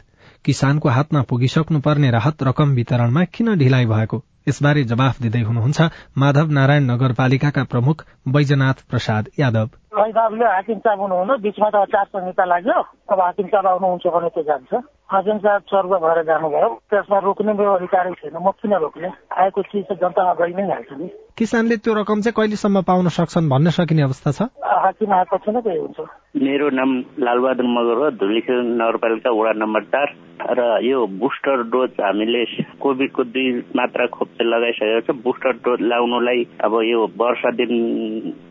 किसानको 0.45 0.89
हातमा 0.89 1.21
पुगिसक्नु 1.29 1.79
पर्ने 1.79 2.11
राहत 2.11 2.43
रकम 2.43 2.69
वितरणमा 2.69 3.23
किन 3.33 3.47
ढिलाइ 3.57 3.85
भएको? 3.85 4.21
यसबारे 4.47 4.83
जवाफ 4.83 5.21
दिँदै 5.21 5.41
हुनुहुन्छ 5.41 5.81
माधव 6.17 6.53
नारायण 6.57 6.83
नगरपालिकाका 6.91 7.63
प्रमुख 7.63 8.05
बैजनाथ 8.29 8.85
प्रसाद 8.89 9.33
यादव। 9.39 9.69
वैदावले 9.97 10.45
हाकिम 10.45 10.79
साहब 10.85 11.01
हुनुहुन्न 11.01 11.41
बिचमा 11.41 11.69
त 11.69 11.85
चार 11.89 12.05
संहिता 12.05 12.45
लाग्यो। 12.45 12.79
अब 13.09 13.19
हाकिम 13.21 13.47
साहब 13.47 13.67
आउनुहुन्छ 13.67 14.05
भने 14.07 14.29
त्यो 14.29 14.43
जान्छ। 14.43 14.85
हाकिम 15.11 15.37
साहब 15.37 15.61
स्वर्ग 15.69 16.01
भएर 16.05 16.23
जानुभयो। 16.23 16.69
त्यसमा 16.93 17.19
रोक्ने 17.25 17.53
मेरो 17.53 17.73
अधिकारै 17.73 18.13
छैन। 18.21 18.37
म 18.37 18.51
किन 18.61 18.73
रोक्ने? 18.85 19.09
आएको 19.41 19.61
चिज 19.61 19.85
त 19.89 20.01
जनतामा 20.01 20.33
गइ 20.45 20.53
नै 20.53 20.73
हाल्छ 20.73 20.93
नि। 20.93 21.09
किसानले 21.37 21.77
त्यो 21.77 21.93
रकम 21.93 22.21
चाहिँ 22.21 22.33
कहिलेसम्म 22.37 22.81
पाउन 22.87 23.07
सक्छन् 23.11 23.49
भन्न 23.49 23.69
सकिने 23.75 24.01
अवस्था 24.01 24.31
छ? 24.31 24.41
हुन्छ? 25.83 25.99
मेरो 26.35 26.69
नाम 26.69 26.91
लालबहादुर 27.19 27.67
मगर 27.67 27.97
हो 28.03 28.09
धुलीखेल 28.19 28.59
नगरपालिका 28.79 29.31
वडा 29.31 29.51
नम्बर 29.59 29.83
चार। 29.83 30.07
र 30.35 30.61
यो 30.83 31.05
बुस्टर 31.07 31.63
डोज 31.71 31.89
हामीले 31.99 32.43
कोभिडको 32.79 33.23
दुई 33.23 33.51
मात्रा 33.75 34.05
खोप 34.15 34.27
चाहिँ 34.27 34.51
लगाइसकेको 34.51 35.01
छ। 35.07 35.15
बुस्टर 35.23 35.51
डोज 35.63 35.79
लाउनुलाई 35.81 36.39
अब 36.63 36.73
यो 36.83 36.99
वर्ष 37.19 37.41
दिन 37.55 37.71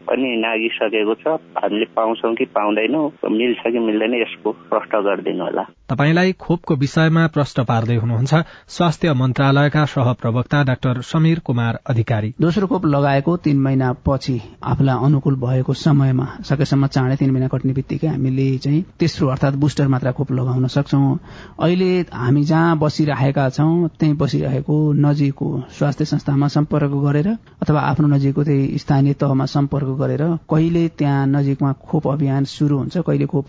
पनि 0.09 0.29
नागिसकेको 0.41 1.15
छ। 1.15 1.27
हामीले 1.61 1.85
पाउँछौँ 1.97 2.35
कि 2.35 2.45
पाउँदैनौँ 2.45 3.05
मिल्छ 3.31 3.63
कि 3.73 3.79
मिल्दैन 3.79 4.15
यसको 4.15 4.53
प्रश्न 4.73 5.01
गरिदिनु 5.01 5.45
होला। 5.45 5.65
तपाईँलाई 5.93 6.33
खोपको 6.33 6.75
विषयमा 6.75 7.27
प्रश्न 7.27 7.65
पार्दै 7.65 7.97
हुनुहुन्छ। 7.97 8.33
स्वास्थ्य 8.69 9.13
मन्त्रालयका 9.13 9.85
सहप्रवक्ता 9.85 10.63
डाक्टर 10.65 11.01
समीर 11.05 11.39
कुमार 11.45 11.79
अधिकारी। 11.87 12.35
दोस्रो 12.41 12.67
खोप 12.75 12.87
लगाएको 12.87 13.37
तीन 13.39 13.59
महिना 13.63 13.93
पछि 14.07 14.41
आफूलाई 14.67 15.05
अनुकूल 15.07 15.35
भएको 15.39 15.75
समयमा 15.79 16.27
सकेसम्म 16.43 16.87
चाँडै 16.87 17.17
तीन 17.17 17.31
महिना 17.31 17.49
कट्ने 17.49 17.73
बित्तिकै 17.73 18.07
हामीले 18.09 18.47
चाहिँ 18.59 18.83
तेस्रो 18.99 19.29
अर्थात 19.31 19.55
बुस्टर 19.63 19.89
मात्रा 19.89 20.13
खोप 20.13 20.33
लगाउन 20.33 20.67
सक्छौँ। 20.67 21.19
अहिले 21.63 21.91
हामी 22.13 22.43
जहाँ 22.45 22.79
बसिरहेका 22.79 23.49
छौँ 23.51 23.89
त्यहीँ 23.99 24.17
बसिरहेको 24.19 24.77
नजिकको 24.93 25.51
स्वास्थ्य 25.79 26.05
संस्थामा 26.05 26.49
सम्पर्क 26.49 26.91
गरेर 27.05 27.29
अथवा 27.63 27.81
आफ्नो 27.81 28.09
नजिकको 28.09 28.45
त्यही 28.45 28.79
स्थानीय 28.79 29.13
तहमा 29.23 29.47
सम्पर्क 29.55 29.95
गरेर 30.01 30.25
कहिले 30.51 30.87
त्यहाँ 30.99 31.27
नजिकमा 31.27 31.73
खोप 31.87 32.09
अभियान 32.09 32.45
शुरू 32.55 32.79
हुन्छ 32.79 32.99
कहिले 33.07 33.27
खोप 33.27 33.47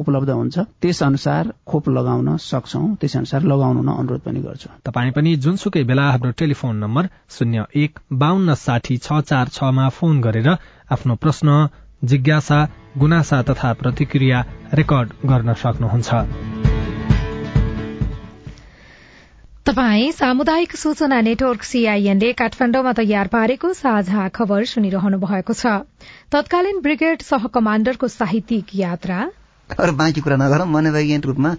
उपलब्ध 0.00 0.30
हुन्छ 0.30 0.58
त्यस 0.80 1.02
अनुसार 1.02 1.52
खोप 1.68 1.88
लगाउन 1.90 2.36
सक्छौ। 2.40 2.82
त्यस 3.00 3.16
अनुसार 3.16 3.42
लगाउन 3.52 3.88
अनुरोध 3.88 4.20
पनि 4.24 4.40
गर्छु। 4.40 4.68
तपाईँ 4.84 5.12
पनि 5.12 5.36
जुनसुकै 5.44 5.84
बेला 5.84 6.10
हाम्रो 6.10 6.30
टेलिफोन 6.40 6.76
नम्बर 6.78 7.08
शून्य 7.38 7.66
एक 7.76 7.98
बान्न 8.24 8.54
साठी 8.64 8.96
छ 8.98 9.20
चार 9.28 9.54
छमा 9.56 9.88
फोन 9.98 10.20
गरेर 10.22 10.48
आफ्नो 10.92 11.14
प्रश्न 11.22 11.56
जिज्ञासा 12.04 12.60
गुनासा 12.98 13.42
तथा 13.48 13.72
प्रतिक्रिया 13.80 14.44
रेकर्ड 14.74 15.12
गर्न 15.26 15.54
सक्नुहुन्छ। 15.60 16.10
तपाई 19.66 20.10
सामुदायिक 20.12 20.72
सूचना 20.76 21.20
नेटवर्क 21.20 21.62
सीआईएनले 21.62 22.32
काठमाण्डुमा 22.38 22.92
तयार 22.92 23.28
पारेको 23.34 23.72
साझा 23.72 24.28
खबर 24.36 24.64
सुनिरहनु 24.70 25.18
भएको 25.22 25.54
छ। 25.54 25.74
तत्कालीन 26.32 26.80
ब्रिगेड 26.82 27.22
सह 27.22 27.46
कमाण्डरको 27.54 28.08
साहित्यिक 28.14 28.74
यात्रा 28.74 29.18
अरू 29.70 29.92
बाँकी 29.96 30.20
कुरा 30.20 30.36
नगरौँ। 30.36 30.66
मनोवैज्ञानिक 30.68 31.26
रूपमा 31.26 31.50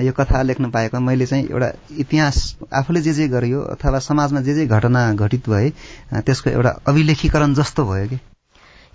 यो 0.00 0.12
कथा 0.12 0.42
लेख्न 0.42 0.70
पाएको 0.70 1.00
मैले 1.00 1.26
चाहिँ 1.26 1.44
एउटा 1.48 1.68
इतिहास 2.00 2.36
आफूले 2.72 3.00
जे 3.00 3.12
जे 3.12 3.28
गरियो 3.28 3.60
अथवा 3.74 3.98
समाजमा 3.98 4.40
जे 4.40 4.54
जे 4.54 4.66
घटना 4.66 5.02
घटित 5.14 5.48
भए 5.48 5.70
त्यसको 6.12 6.50
एउटा 6.50 6.70
अभिलेखीकरण 6.88 7.54
जस्तो 7.54 7.84
भयो 7.84 8.08
कि? 8.08 8.18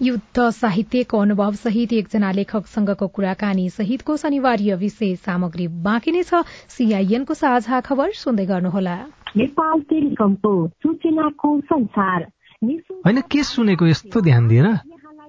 युद्ध 0.02 0.50
साहित्यको 0.56 1.18
अनुभव 1.20 1.54
सहित 1.60 1.94
एकजना 1.94 2.32
लेखकसँगको 2.32 3.08
कुराकानी 3.08 3.70
सहितको 3.70 4.18
शनिवार्य 4.18 4.76
विशेष 4.76 5.20
सामग्री 5.20 5.68
बाँकी 5.68 6.12
नै 6.12 6.24
छ। 6.24 6.44
सीआईएनको 6.70 7.34
साझा 7.34 7.80
खबर 7.82 8.12
सुन्दै 8.16 8.46
गर्नुहोला। 8.46 8.96
नेपाल 9.38 9.80
टेलिकमको 9.90 10.54
सूचनाको 10.68 11.60
संसार। 11.62 12.28
होइन 12.64 13.22
के 13.32 13.44
सुनेको 13.44 13.88
यस्तो 13.88 14.22
ध्यान 14.22 14.48
दिएर 14.48 14.68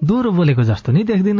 दोहोरो 0.03 0.31
बोलेको 0.31 0.63
जस्तो 0.63 0.91
नि 0.91 1.03
देख्दिन। 1.03 1.39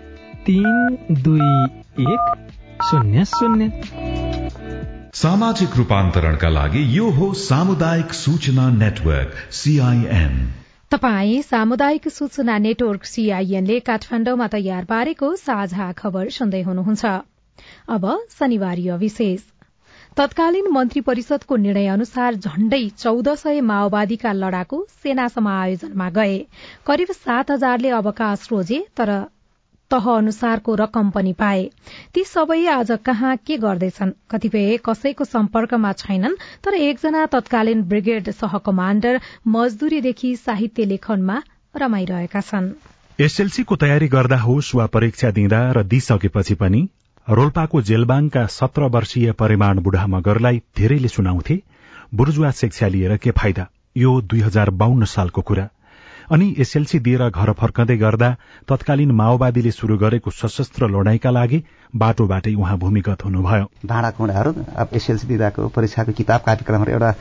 तीन 0.45 0.95
दुई 1.23 1.49
एक 2.03 2.21
शून्य 2.83 3.23
शून्य। 3.27 3.65
सामाजिक 5.15 5.75
रूपान्तरणका 5.77 6.49
लागि 6.49 6.81
यो 6.97 7.09
हो 7.09 7.33
सामुदायिक 7.39 8.13
सूचना 8.13 8.69
नेटवर्क 8.69 9.33
सीआईएन 9.53 10.33
तपाई 10.91 11.41
सामुदायिक 11.41 12.07
सूचना 12.09 12.57
नेटवर्क 12.57 13.03
सीआईएनले 13.05 13.77
काठमाण्डुमा 13.79 14.47
तयार 14.53 14.85
पारेको 14.85 15.35
साझा 15.35 15.91
खबर 15.97 16.29
सुन्दै 16.29 16.61
हुनुहुन्छ। 16.61 17.05
अब 17.87 18.07
शनिवार 18.39 18.79
विशेष 18.97 19.41
तत्कालीन 20.17 20.71
मन्त्री 20.71 21.01
परिषदको 21.01 21.55
निर्णय 21.55 21.87
अनुसार 21.87 22.35
झण्डै 22.35 22.81
चौध 22.97 23.29
सय 23.35 23.61
माओवादीका 23.61 24.31
लडाकु 24.33 24.85
सेना 25.03 25.27
समायोजनमा 25.27 26.09
गए। 26.09 26.37
करिब 26.87 27.11
सात 27.15 27.51
हजारले 27.51 27.89
अवकाश 27.99 28.47
रोजे 28.51 28.79
तर 28.97 29.11
तह 29.91 30.09
अनुसारको 30.11 30.75
रकम 30.75 31.09
पनि 31.09 31.33
पाए। 31.33 31.63
ती 32.13 32.23
सबै 32.23 32.65
आज 32.69 32.91
कहाँ 33.05 33.35
के 33.37 33.57
गर्दैछन्? 33.57 34.11
कतिपय 34.31 34.77
कसैको 34.85 35.25
सम्पर्कमा 35.25 35.91
छैनन् 35.95 36.39
तर 36.63 36.73
एकजना 36.75 37.25
तत्कालीन 37.33 37.83
ब्रिगेड 37.85 38.29
सह 38.33 38.57
कमाण्डर 38.65 39.19
मजदुरीदेखि 39.47 40.35
साहित्य 40.35 40.85
लेखनमा 40.85 41.41
रमाइरहेका 41.75 42.41
छन्। 42.41 42.71
एसएलसीको 43.19 43.75
तयारी 43.75 44.07
गर्दा 44.07 44.37
होस् 44.39 44.75
वा 44.75 44.85
परीक्षा 44.93 45.31
दिँदा 45.31 45.59
र 45.71 45.83
दिइसकेपछि 45.85 46.55
पनि 46.55 46.87
रोल्पाको 47.27 47.81
जेलबाङका 47.81 48.45
सत्र 48.51 48.83
वर्षीय 48.93 49.31
परिमाण 49.39 49.79
बुढा 49.79 50.05
मगरलाई 50.07 50.61
धेरैले 50.77 51.07
सुनाउँथे 51.07 51.61
बुर्जुवा 52.13 52.51
शिक्षा 52.51 52.87
लिएर 52.87 53.17
के 53.17 53.31
फाइदा? 53.31 53.67
यो 53.97 54.21
दुई 54.21 54.39
हजार 54.41 54.69
बाहन्न 54.81 55.05
सालको 55.05 55.41
कुरा। 55.41 55.67
अनि 56.31 56.45
एसएलसी 56.59 56.99
दिएर 56.99 57.21
घर 57.29 57.51
फर्कँदै 57.53 57.95
गर्दा 57.97 58.29
तत्कालीन 58.69 59.11
माओवादीले 59.11 59.71
शुरू 59.71 59.97
गरेको 59.97 60.31
सशस्त्र 60.31 60.87
लडाईँका 60.87 61.29
लागि 61.29 61.57
बाटोबाटै 61.93 62.53
उहाँ 62.55 62.77
भूमिगत 62.79 63.23
हुनुभयो। 63.25 63.65
भाँडा 63.85 64.09
कुँडाहरू 64.17 64.51
अब 64.75 64.89
एसएलसी 64.95 65.27
दिँदाको 65.27 65.67
परीक्षाको 65.75 66.11
किताब 66.11 66.41
कार्यक्रमहरू 66.45 66.91
एउटा 66.91 67.11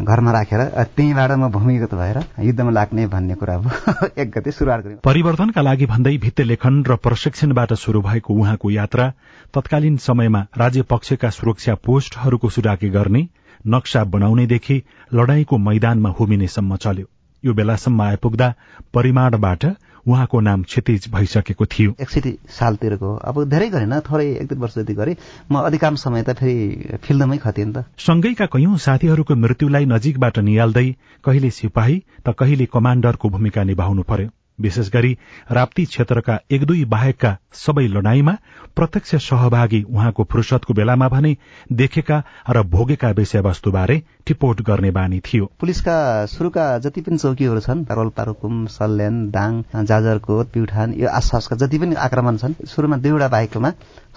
घरमा 0.00 0.32
राखेर 0.32 0.60
त्यहीँबाट 0.96 1.30
म 1.32 1.50
भूमिगत 1.52 1.94
भएर 1.94 2.18
युद्धमा 2.40 2.70
लाग्ने 2.70 3.06
भन्ने 3.06 3.34
कुरा 3.36 3.56
एक 4.18 4.30
गते 4.32 4.50
सुरुवात 4.50 4.80
गऱ्यौँ। 4.84 5.00
परिवर्तनका 5.04 5.60
लागि 5.60 5.86
भन्दै 5.86 6.16
भित्ते 6.24 6.44
लेखन 6.44 6.82
र 6.88 6.96
प्रशिक्षणबाट 7.04 7.72
शुरू 7.84 8.00
भएको 8.00 8.34
उहाँको 8.34 8.70
यात्रा 8.70 9.12
तत्कालीन 9.54 9.96
समयमा 10.00 10.46
राज्य 10.56 10.82
पक्षका 10.88 11.30
सुरक्षा 11.30 11.74
पोस्टहरूको 11.84 12.48
सुराकी 12.50 12.88
गर्ने 12.96 13.28
नक्सा 13.66 14.04
बनाउनेदेखि 14.14 14.82
लडाईँको 15.14 15.58
मैदानमा 15.58 16.10
हुमिनेसम्म 16.18 16.76
चल्यो। 16.76 17.06
यो 17.44 17.52
बेलासम्म 17.54 18.02
आइपुग्दा 18.02 18.52
परिमाणबाट 18.94 19.64
उहाँको 20.06 20.40
नाम 20.40 20.62
क्षतिज 20.62 21.08
भइसकेको 21.12 21.66
थियो। 21.66 21.94
एकसठी 22.00 22.32
सालतिरको 22.50 23.14
अब 23.24 23.44
धेरै 23.48 23.68
गरेन 23.68 24.00
थोरै 24.04 24.26
एक 24.42 24.48
दुई 24.48 24.58
वर्ष 24.58 24.74
जति 24.74 24.94
गरे। 24.94 25.16
म 25.52 25.64
अधिकांश 25.64 25.98
समय 26.00 26.22
त 26.22 26.36
फेरि 26.36 26.98
फिल्डमै 27.00 27.38
खतेँ 27.38 27.64
नि 27.64 27.72
त। 27.72 27.84
सँगैका 27.98 28.46
कैयौं 28.52 28.76
साथीहरूको 28.76 29.34
मृत्युलाई 29.34 29.84
नजिकबाट 29.86 30.38
निहाल्दै 30.44 30.86
कहिले 31.24 31.50
सिपाही 31.50 31.96
त 32.20 32.36
कहिले 32.38 32.66
कमाण्डरको 32.68 33.28
भूमिका 33.28 33.62
निभाउनु 33.64 34.02
पर्यो। 34.02 34.28
विशेष 34.58 34.90
गरी 34.90 35.16
राप्ती 35.50 35.84
क्षेत्रका 35.84 36.38
एक 36.50 36.64
दुई 36.64 36.84
बाहेकका 36.86 37.36
सबै 37.54 37.86
लडाईँमा 37.88 38.36
प्रत्यक्ष 38.76 39.14
सहभागी 39.24 39.82
उहाँको 39.82 40.24
फुर्सदको 40.32 40.74
बेलामा 40.74 41.08
भने 41.08 41.36
देखेका 41.72 42.22
र 42.50 42.62
भोगेका 42.74 43.10
विषयवस्तुबारे 43.10 44.02
टिपोट 44.26 44.60
गर्ने 44.62 44.90
बानी 44.90 45.20
थियो। 45.20 45.50
पुलिसका 45.60 45.96
शुरूका 46.26 46.66
जति 46.78 47.00
पनि 47.00 47.18
चौकीहरू 47.18 47.60
छन् 47.60 47.84
रोल्पारुकुम 47.90 48.66
सल्यान 48.68 49.16
दाङ 49.30 49.62
जाजरकोट 49.84 50.52
प्युठान 50.52 50.94
यो 50.94 51.08
आसपासका 51.10 51.56
जति 51.56 51.78
पनि 51.78 51.94
आक्रमण 52.06 52.36
छन् 52.36 52.54
शुरूमा 52.66 52.96
दुईवटा 52.96 53.28
बाहेकमा 53.28 53.70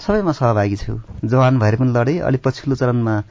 सबैमा 0.06 0.32
सहभागी 0.32 0.76
छु। 0.76 1.00
जवान 1.26 1.60
भएर 1.60 1.76
पनि 1.76 1.92
लडे 1.92 2.18
अलिक 2.22 2.42
पछिल्लो 2.44 2.76
चरणमा 2.76 3.22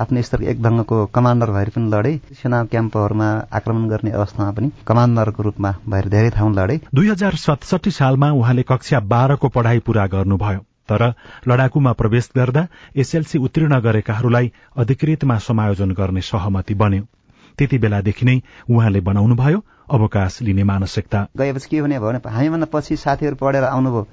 आफ्नो 0.00 0.22
स्तरको 0.22 0.50
एक 0.50 0.62
ढङ्गको 0.62 0.96
कमान्डर 1.14 1.50
भएर 1.50 1.68
पनि 1.70 1.90
लडे। 1.90 2.12
सेना 2.34 2.64
क्याम्पहरूमा 2.66 3.28
आक्रमण 3.52 3.88
गर्ने 3.88 4.10
अवस्थामा 4.10 4.50
पनि 4.50 4.70
कमान्डरको 4.86 5.42
रूपमा 5.42 5.70
भएर 5.88 6.08
धेरै 6.08 6.30
ठाउँ 6.36 6.52
लडे। 6.54 6.80
दुई 6.94 7.08
हजार 7.10 7.34
सतसठी 7.38 7.90
सालमा 7.90 8.30
उहाँले 8.34 8.62
कक्षा 8.68 9.00
बाह्रको 9.12 9.48
पढ़ाई 9.48 9.78
पूरा 9.86 10.06
गर्नुभयो। 10.14 10.60
तर 10.88 11.02
लडाकुमा 11.48 11.92
प्रवेश 12.00 12.30
गर्दा 12.36 12.66
एसएलसी 12.96 13.38
उत्तीर्ण 13.38 13.80
गरेकाहरूलाई 13.80 14.52
अधिकृतमा 14.76 15.38
समायोजन 15.40 15.90
गर्ने 16.00 16.20
सहमति 16.20 16.74
बन्यो। 16.74 17.06
त्यति 17.58 17.78
बेलादेखि 17.78 18.26
नै 18.26 18.40
उहाँले 18.70 19.00
बनाउनुभयो 19.00 19.64
अवकाश 19.94 20.42
लिने 20.42 20.64
मानसिकता। 20.64 21.26
गएपछि 21.38 21.68
के 21.70 21.78
हुने 21.78 21.98
भयो 21.98 22.10
भने 22.10 22.30
हामीभन्दा 22.36 22.66
पछि 22.72 22.96
साथीहरू 22.96 23.36
पढेर 23.36 23.64
आउनुभयो। 23.64 24.06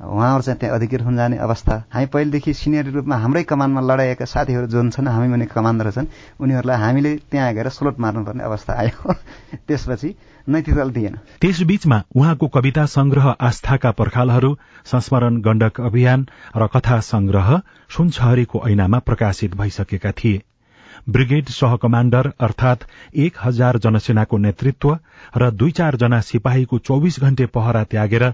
उहाँहरू 0.00 0.42
चाहिँ 0.42 0.58
त्यहाँ 0.58 0.76
अधिकृत 0.76 1.02
हुन 1.02 1.16
जाने 1.16 1.36
अवस्था। 1.36 1.74
हामी 1.92 2.06
पहिलेदेखि 2.06 2.54
सिनियर 2.54 2.90
रूपमा 2.90 3.16
हाम्रै 3.16 3.42
कमानमा 3.42 3.80
लडाइएका 3.80 4.24
साथीहरू 4.24 4.66
जुन 4.66 4.90
छन् 4.90 5.08
हामी 5.08 5.28
भने 5.28 5.46
कमान्डर 5.46 5.90
छन् 5.90 6.06
उनीहरूलाई 6.40 6.78
हामीले 6.78 7.16
त्यहाँ 7.30 7.52
गएर 7.54 7.68
स्लोट 7.68 8.00
मार्नुपर्ने 8.00 8.44
अवस्था 8.44 8.72
आयो। 8.72 9.12
त्यसपछि 9.68 10.14
नैतिकता 10.48 10.84
दिएन। 10.88 11.18
त्यसबीचमा 11.40 12.02
उहाँको 12.16 12.48
कविता 12.48 12.86
संग्रह 12.86 13.28
आस्थाका 13.40 13.90
पर्खालहरू 13.90 14.56
संस्मरण 14.84 15.40
गण्डक 15.40 15.80
अभियान 15.80 16.26
र 16.56 16.66
कथा 16.66 17.00
संग्रह 17.00 17.60
सुनछहरीको 17.90 18.68
ऐनामा 18.68 18.98
प्रकाशित 18.98 19.54
भइसकेका 19.54 20.12
थिए। 20.12 20.42
ब्रिगेड 21.06 21.48
सह 21.48 21.74
कमाण्डर 21.76 22.30
अर्थात 22.40 22.84
एक 23.14 23.36
हजार 23.42 23.78
जनसेनाको 23.78 24.38
नेतृत्व 24.38 24.96
र 25.36 25.50
दुई 25.52 25.70
चार 25.70 25.96
जना 25.96 26.20
सिपाहीको 26.20 26.78
चौविस 26.78 27.20
घण्टे 27.20 27.46
पहरा 27.46 27.82
त्यागेर 27.84 28.24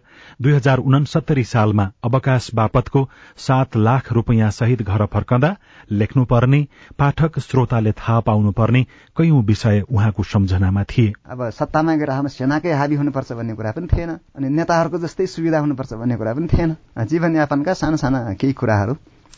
दुई 0.42 0.52
हजार 0.52 0.78
उनसत्तरी 0.80 1.44
सालमा 1.44 1.90
अवकाश 2.04 2.50
बापतको 2.54 3.04
सात 3.38 3.76
लाख 3.78 4.12
रूपियाँ 4.12 4.50
सहित 4.50 4.82
घर 4.82 5.06
फर्कँदा 5.06 5.54
लेख्नुपर्ने 5.92 6.66
पाठक 6.98 7.38
श्रोताले 7.40 7.92
थाहा 7.92 8.20
पाउनुपर्ने 8.20 8.82
कैयौं 9.16 9.42
विषय 9.44 9.82
उहाँको 9.90 10.22
सम्झनामा 10.22 10.84
थिए। 10.84 11.12
अब 11.26 11.48
सत्तामा 11.50 11.96
गएर 11.96 12.10
हाम्रो 12.10 12.28
सेनाकै 12.30 12.72
हाबी 12.72 12.94
हुनुपर्छ 12.94 13.32
भन्ने 13.32 13.54
कुरा 13.54 13.72
पनि 13.72 13.86
थिएन 13.86 14.10
अनि 14.10 14.48
नेताहरूको 14.48 14.98
जस्तै 14.98 15.26
सुविधा 15.26 15.58
हुनुपर्छ 15.58 15.92
भन्ने 15.94 16.16
कुरा 16.16 16.34
पनि 16.34 16.48
थिएन। 16.48 16.76
जीवनयापनका 17.04 17.74
साना 17.74 17.96
साना 17.96 18.32
केही 18.34 18.52
कुराहरू 18.52 18.94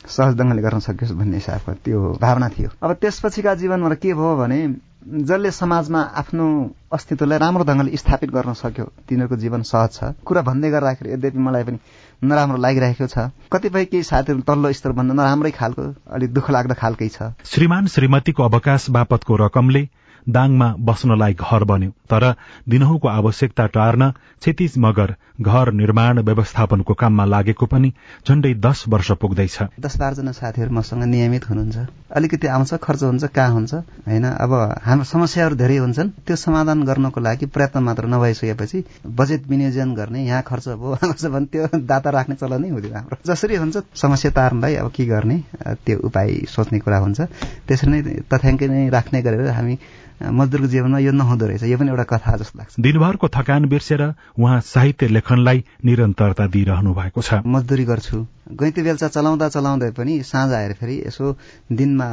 सहज 0.07 0.37
ढङ्गले 0.39 0.61
गर्न 0.61 0.79
सकियोस् 0.79 1.13
भन्ने 1.17 1.37
हिसाबको 1.37 1.73
त्यो 1.85 1.99
भावना 2.21 2.49
थियो। 2.49 2.69
अब 2.83 2.93
त्यसपछिका 3.01 3.53
जीवनमा 3.55 3.95
के 3.95 4.13
भयो 4.13 4.35
भने 4.37 4.59
जसले 5.03 5.51
समाजमा 5.51 6.01
आफ्नो 6.15 6.45
अस्तित्वलाई 6.93 7.39
राम्रो 7.39 7.63
ढङ्गले 7.63 7.97
स्थापित 7.97 8.31
गर्न 8.31 8.53
सक्यो 8.53 8.85
तिनीहरूको 9.07 9.35
जीवन 9.35 9.61
सहज 9.67 9.89
छ। 9.93 10.03
कुरा 10.23 10.41
भन्दै 10.41 10.69
गर्दाखेरि 10.71 11.13
यद्यपि 11.13 11.39
मलाई 11.39 11.63
पनि 11.63 11.77
नराम्रो 12.23 12.57
लागिरहेको 12.57 13.07
छ। 13.07 13.31
कतिपय 13.51 13.85
केही 13.91 14.03
साथीहरू 14.03 14.41
तल्लो 14.47 14.71
स्तर 14.71 14.91
भन्दा 14.91 15.13
नराम्रै 15.13 15.51
खालको 15.51 15.83
अलिक 16.07 16.33
दुःख 16.33 16.49
लाग्दो 16.51 16.75
खालकै 16.79 17.09
छ। 17.09 17.35
श्रीमान 17.43 17.87
श्रीमतीको 17.87 18.43
अवकाश 18.43 18.89
बापतको 18.95 19.35
रकमले 19.43 19.83
दाङमा 20.29 20.67
बस्नलाई 20.79 21.33
घर 21.33 21.63
बन्यो। 21.63 21.91
तर 22.09 22.23
दिनहुँको 22.69 23.07
आवश्यकता 23.07 23.65
टार्न 23.67 24.09
क्षतिज 24.09 24.73
मगर 24.77 25.15
घर 25.41 25.71
निर्माण 25.73 26.19
व्यवस्थापनको 26.19 26.93
काममा 26.93 27.25
लागेको 27.25 27.65
पनि 27.65 27.89
झण्डै 28.27 28.53
दस 28.55 28.83
वर्ष 28.87 29.11
पुग्दैछ। 29.21 29.57
दस 29.79 29.97
बाह्रजना 29.97 30.31
साथीहरू 30.31 30.73
मसँग 30.73 31.03
नियमित 31.03 31.49
हुनुहुन्छ। 31.49 31.77
अलिकति 32.11 32.47
आउँछ 32.47 32.73
खर्च 32.83 33.03
हुन्छ 33.03 33.23
कहाँ 33.25 33.51
हुन्छ 33.53 33.73
होइन? 33.73 34.25
अब 34.25 34.51
हाम्रो 34.83 35.03
समस्याहरू 35.03 35.55
धेरै 35.55 35.77
हुन्छन्। 35.77 36.09
त्यो 36.27 36.35
समाधान 36.35 36.83
गर्नको 36.83 37.19
लागि 37.19 37.45
प्रयत्न 37.45 37.79
मात्र 37.83 38.05
नभइसकेपछि 38.07 38.83
बजेट 39.07 39.47
विनियोजन 39.49 39.93
गर्ने 39.95 40.25
यहाँ 40.25 40.41
खर्च 40.41 40.67
भयो 40.69 41.29
भने 41.29 41.45
त्यो 41.45 41.67
दाता 41.81 42.09
राख्ने 42.09 42.35
चलन 42.35 42.71
हुँदैन 42.71 42.93
हाम्रो। 42.93 43.17
जसरी 43.25 43.55
हुन्छ 43.55 43.77
समस्या 43.95 44.31
तार्नलाई 44.31 44.75
अब 44.75 44.91
के 44.91 45.05
गर्ने? 45.05 45.43
त्यो 45.85 45.99
उपाय 45.99 46.45
सोच्ने 46.47 46.79
कुरा 46.79 46.97
हुन्छ। 46.97 47.21
त्यसरी 47.67 47.91
नै 47.91 48.01
तथ्याङ्क 48.29 48.63
नै 48.63 48.89
राख्ने 48.89 49.21
गरेर 49.21 49.49
हामी 49.49 49.77
मजदुरको 50.23 50.67
जीवनमा 50.67 50.99
यो 50.99 51.11
नहुँदो 51.11 51.45
रहेछ। 51.45 51.63
यो 51.63 51.77
पनि 51.77 51.89
एउटा 51.89 52.03
कथा 52.03 52.35
जस्तो 52.37 52.59
लाग्छ। 52.59 52.75
दिनभरको 52.79 53.27
थकान 53.27 53.65
बिर्सेर 53.67 54.01
उहाँ 54.39 54.59
साहित्य 54.61 55.07
लेखनलाई 55.07 55.63
निरन्तरता 55.85 56.47
दिइरहनु 56.47 56.93
भएको 56.93 57.21
छ। 57.21 57.41
मजदुरी 57.45 57.85
गर्छु। 57.85 58.17
गैँती 58.51 58.81
बेलचा 58.81 59.07
चलाउँदा 59.07 59.49
चलाउँदै 59.49 59.91
पनि 59.91 60.21
साँझ 60.23 60.51
आएर 60.53 60.73
फेरि 60.73 60.95
यसो 61.07 61.35
दिनमा 61.71 62.07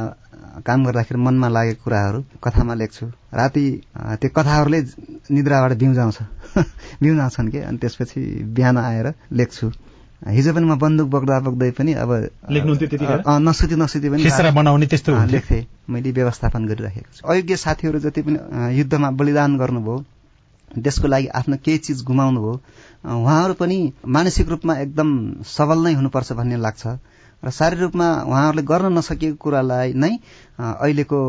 काम 0.65 0.85
गर्दाखेरि 0.85 1.21
मनमा 1.21 1.47
लागेको 1.47 1.83
कुराहरू 1.83 2.19
कथामा 2.43 2.73
लेख्छु। 2.73 3.05
राति 3.33 3.65
त्यो 4.21 4.29
कथाहरूले 4.35 4.81
निद्राबाट 5.31 5.71
बिउजाउँछ। 5.77 6.17
बिउजाउँछन् 7.03 7.51
के? 7.51 7.59
अनि 7.59 7.77
त्यसपछि 7.77 8.21
बिहान 8.51 8.77
आएर 8.77 9.13
लेख्छु। 9.31 9.71
हिजो 10.21 10.53
पनि 10.53 10.65
म 10.65 10.77
बन्दुक 10.77 11.07
बोक्दा 11.09 11.39
बोक्दै 11.41 11.69
पनि 11.73 11.93
अब 11.97 12.11
नसुति 13.41 13.75
नसुति 13.75 14.09
पनि 14.09 14.51
बनाउने 14.53 14.85
त्यस्तो 14.87 15.11
लेख्थे। 15.27 15.65
मैले 15.89 16.11
व्यवस्थापन 16.11 16.65
गरिराखेको 16.67 17.09
छु। 17.15 17.27
अयोग्य 17.27 17.55
साथीहरू 17.57 17.99
जति 17.99 18.21
पनि 18.21 18.37
युद्धमा 18.77 19.09
बलिदान 19.17 19.57
गर्नुभयो 19.57 19.97
त्यसको 20.71 21.07
लागि 21.07 21.27
आफ्नो 21.27 21.55
केही 21.65 21.77
चिज 21.77 22.03
गुमाउनु 22.05 22.41
भयो 22.41 22.53
उहाँहरू 23.17 23.53
पनि 23.53 23.77
मानसिक 24.07 24.49
रूपमा 24.49 24.73
एकदम 24.77 25.09
सबल 25.41 25.77
नै 25.83 25.93
हुनुपर्छ 25.93 26.31
भन्ने 26.33 26.57
लाग्छ। 26.57 26.83
र 27.43 27.49
शारीरिक 27.49 27.81
रूपमा 27.81 28.07
उहाँहरूले 28.29 28.63
गर्न 28.63 28.97
नसकेको 28.97 29.35
कुरालाई 29.35 29.93
नै 29.97 30.13
अहिलेको 30.59 31.19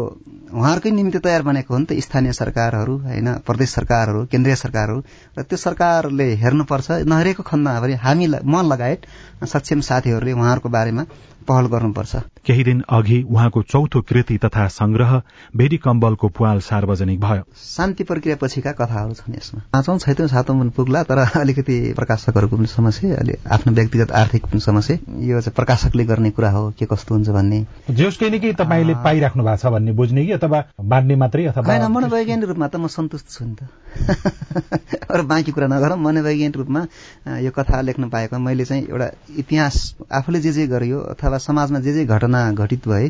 उहाँहरूकै 0.53 0.91
निम्ति 0.91 1.19
तयार 1.19 1.43
बनेको 1.43 1.75
हो 1.75 1.79
नि 1.79 1.87
त 1.87 1.99
स्थानीय 2.01 2.33
सरकारहरू 2.33 2.97
होइन 2.99 3.29
प्रदेश 3.47 3.71
सरकारहरू 3.71 4.25
केन्द्रीय 4.27 4.57
सरकारहरू। 4.57 5.03
र 5.39 5.43
त्यो 5.43 5.57
सरकारले 5.59 6.29
हेर्नुपर्छ 6.37 6.91
नहेरेको 7.07 7.43
खण्डमा 7.43 7.81
पनि 7.81 7.95
हामीलाई 7.97 8.41
म 8.45 8.63
लगायत 8.73 9.07
सक्षम 9.47 9.81
साथीहरूले 9.81 10.33
उहाँहरूको 10.33 10.69
बारेमा 10.69 11.05
पहल 11.43 11.67
गर्नुपर्छ। 11.67 12.17
केही 12.47 12.65
दिन 12.65 12.83
अघि 12.89 13.19
उहाँको 13.23 13.63
चौथो 13.63 14.01
कृति 14.01 14.37
तथा 14.39 14.67
संग्रह 14.69 15.11
बेडी 15.57 15.77
कम्बलको 15.77 16.29
पुवाल 16.29 16.61
सार्वजनिक 16.61 17.21
भयो। 17.21 17.43
शान्ति 17.59 18.05
प्रक्रिया 18.05 18.37
पछिका 18.37 18.73
कथाहरू 18.73 19.15
छन् 19.15 19.35
यसमा। 19.35 19.61
पाँचौं 19.73 19.99
छैटौं 19.99 20.27
सातौं 20.27 20.59
पनि 20.59 20.71
पुग्ला 20.71 21.03
तर 21.03 21.19
अलिकति 21.19 21.77
प्रकाशकहरूको 21.97 22.57
पनि 22.57 22.67
समस्या 22.67 23.17
अलि 23.17 23.35
आफ्नो 23.51 23.73
व्यक्तिगत 23.73 24.13
आर्थिक 24.13 24.47
पनि 24.47 24.61
समस्या। 24.61 24.97
यो 25.27 25.41
चाहिँ 25.41 25.55
प्रकाशकले 25.57 26.05
गर्ने 26.05 26.31
कुरा 26.31 26.51
हो 26.51 26.71
के 26.79 26.87
कस्तो 26.87 27.15
हुन्छ 27.15 27.29
भन्ने। 27.29 27.65
जोसकै 27.91 28.31
नै 28.31 28.39
कि 28.39 28.53
तपाईँले 28.53 28.95
पाइराख्नु 29.23 29.45
भएको 29.45 29.57
छ 29.59 29.67
भन्ने 29.67 29.93
बुझ्ने 29.93 30.25
कि 30.27 30.33
अथवा 30.33 30.65
बाँड्ने 30.83 31.17
मात्रै 31.17 31.45
अथवा 31.47 31.89
मनोवैज्ञानिक 31.89 32.49
रूपमा 32.49 32.67
त 32.67 32.77
म 32.77 32.87
सन्तुष्ट 32.89 33.27
छु 33.29 33.45
नि 33.45 33.55
त। 33.55 33.63
अरू 35.11 35.23
बाँकी 35.23 35.53
कुरा 35.53 35.67
नगरौँ 35.69 35.97
मनोवैज्ञानिक 35.97 36.57
रूपमा 36.57 36.81
यो 37.39 37.51
कथा 37.51 37.81
लेख्न 37.81 38.09
पाएको 38.09 38.39
मैले 38.39 38.65
चाहिँ 38.65 38.83
एउटा 38.85 39.09
इतिहास 39.39 39.77
आफूले 40.11 40.41
जे 40.41 40.53
जे 40.53 40.67
गरियो 40.67 40.99
अथवा 41.15 41.39
समाजमा 41.39 41.81
जे 41.81 41.93
जे 41.93 42.05
घटना 42.05 42.41
घटित 42.53 42.89
भए 42.89 43.09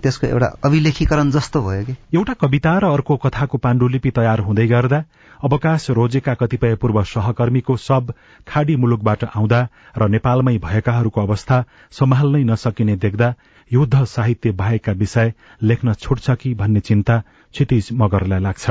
त्यसको 0.00 0.26
एउटा 0.26 0.48
अभिलेखीकरण 0.64 1.30
जस्तो 1.30 1.62
भयो 1.62 1.84
कि। 1.84 1.96
एउटा 2.14 2.34
कविता 2.40 2.78
र 2.78 2.84
अर्को 2.90 3.16
कथाको 3.18 3.58
पाण्डुलिपि 3.58 4.10
तयार 4.10 4.40
हुँदै 4.40 4.66
गर्दा 4.66 5.04
अवकाश 5.42 5.90
रोजेका 5.90 6.34
कतिपय 6.34 6.74
पूर्व 6.74 7.02
सहकर्मीको 7.04 7.76
सब 7.78 8.12
खाडी 8.48 8.76
मुलुकबाट 8.76 9.24
आउँदा 9.26 9.60
र 9.96 10.08
नेपालमै 10.08 10.56
भएकाहरूको 10.58 11.20
अवस्था 11.20 11.64
सम्हाल्नै 11.92 12.42
नसकिने 12.44 12.96
देख्दा 12.96 13.34
युद्ध 13.72 14.04
साहित्य 14.04 14.50
बाहेकका 14.52 14.92
विषय 14.92 15.32
लेख्न 15.62 15.92
छुट्छ 15.94 16.30
कि 16.30 16.54
भन्ने 16.54 16.80
चिन्ता 16.80 17.22
क्षितिज 17.52 17.88
मगरलाई 17.92 18.40
लाग्छ। 18.40 18.70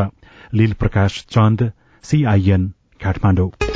लील 0.53 0.73
प्रकाश 0.73 1.25
चन्द 1.29 1.71
सीआईएन 2.03 2.67
काठमाडौँ। 3.03 3.68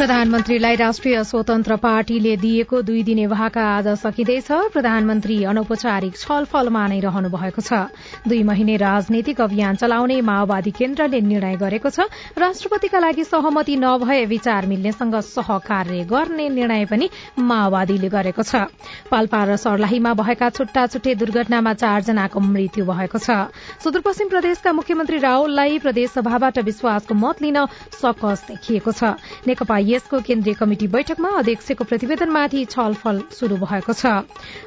प्रधानमन्त्रीलाई 0.00 0.76
राष्ट्रिय 0.76 1.22
स्वतन्त्र 1.24 1.76
पार्टीले 1.76 2.36
दिएको 2.40 2.80
दुई 2.82 3.02
दिने 3.04 3.26
भाका 3.28 3.62
आज 3.70 3.88
सकिँदैछ। 4.00 4.72
प्रधानमन्त्री 4.72 5.36
अनौपचारिक 5.44 6.16
छलफलमा 6.16 6.86
नै 6.88 7.00
रहनु 7.00 7.28
भएको 7.28 7.60
छ। 7.60 7.92
दुई 8.24 8.42
महिने 8.42 8.76
राजनीतिक 8.80 9.40
अभियान 9.40 9.76
चलाउने 9.76 10.20
माओवादी 10.24 10.70
केन्द्रले 10.72 11.20
निर्णय 11.20 11.56
गरेको 11.60 11.90
छ। 11.92 12.08
राष्ट्रपतिका 12.32 12.98
लागि 12.98 13.24
सहमति 13.28 13.76
नभए 13.76 14.24
विचार 14.24 14.66
मिल्नेसँग 14.66 15.20
सहकार्य 15.20 16.04
गर्ने 16.08 16.48
निर्णय 16.48 16.84
पनि 16.88 17.10
माओवादीले 17.36 18.08
गरेको 18.08 18.42
छ। 18.42 18.72
पाल्पा 19.12 19.44
र 19.44 19.56
सर्लाहीमा 19.60 20.14
भएका 20.16 20.48
छुट्टा 20.48 20.86
छुट्टै 20.96 21.14
दुर्घटनामा 21.20 21.72
चारजनाको 21.76 22.40
मृत्यु 22.40 22.88
भएको 22.88 23.18
छ। 23.20 23.52
सुदूरपश्चिम 23.84 24.28
प्रदेशका 24.32 24.72
मुख्यमन्त्री 24.72 25.18
रावललाई 25.20 25.78
प्रदेशसभाबाट 25.84 26.58
विश्वासको 26.64 27.14
मत 27.14 27.44
लिन 27.44 27.60
सकस 28.00 28.48
देखिएको 28.48 28.92
छ। 28.96 29.20
नेकपा 29.44 29.89
यसको 29.90 30.20
केन्द्रीय 30.22 30.54
कमिटी 30.54 30.86
बैठकमा 30.88 31.30
अध्यक्षको 31.38 31.84
प्रतिवेदनमाथि 31.84 32.64
छलफल 32.70 33.20
शुरू 33.32 33.56
भएको 33.58 33.92
छ। 33.92 34.06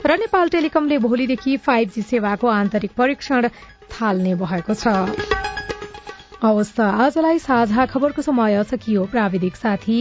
र 0.05 0.17
नेपाल 0.19 0.49
टेलिकमले 0.49 0.97
भोलिदेखि 0.99 1.57
फाइभ 1.63 1.89
जी 1.89 2.01
सेवाको 2.03 2.47
आन्तरिक 2.49 2.91
परीक्षण 2.97 3.47
थाल्ने 3.93 4.35
भएको 4.35 4.73
छ। 4.73 4.85
हवस् 6.43 6.75
त 6.75 6.79
आजलाई 6.99 7.39
साझा 7.39 7.85
खबरको 7.87 8.21
समय 8.21 8.63
सकियो। 8.65 9.05
प्राविधिक 9.07 9.55
साथी 9.55 9.99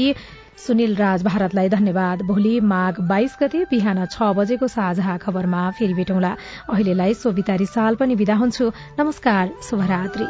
सुनिल 0.59 0.95
राज 0.97 1.23
भारतलाई 1.23 1.69
धन्यवाद। 1.69 2.23
भोलि 2.23 2.59
माघ 2.61 2.95
बाइस 3.01 3.37
गते 3.41 3.65
बिहान 3.71 4.05
छ 4.07 4.35
बजेको 4.35 4.67
साझा 4.69 5.17
खबरमा 5.19 5.63
फेरि 5.79 5.95
भेटौँला। 5.95 6.33
अहिलेलाई 6.71 7.15
सोभिता 7.15 7.55
रिसाल 7.63 7.95
पनि 7.95 8.15
विदा 8.15 8.35
हुन्छु। 8.35 8.71
नमस्कार 8.99 9.51
शुभरात्री। 9.71 10.27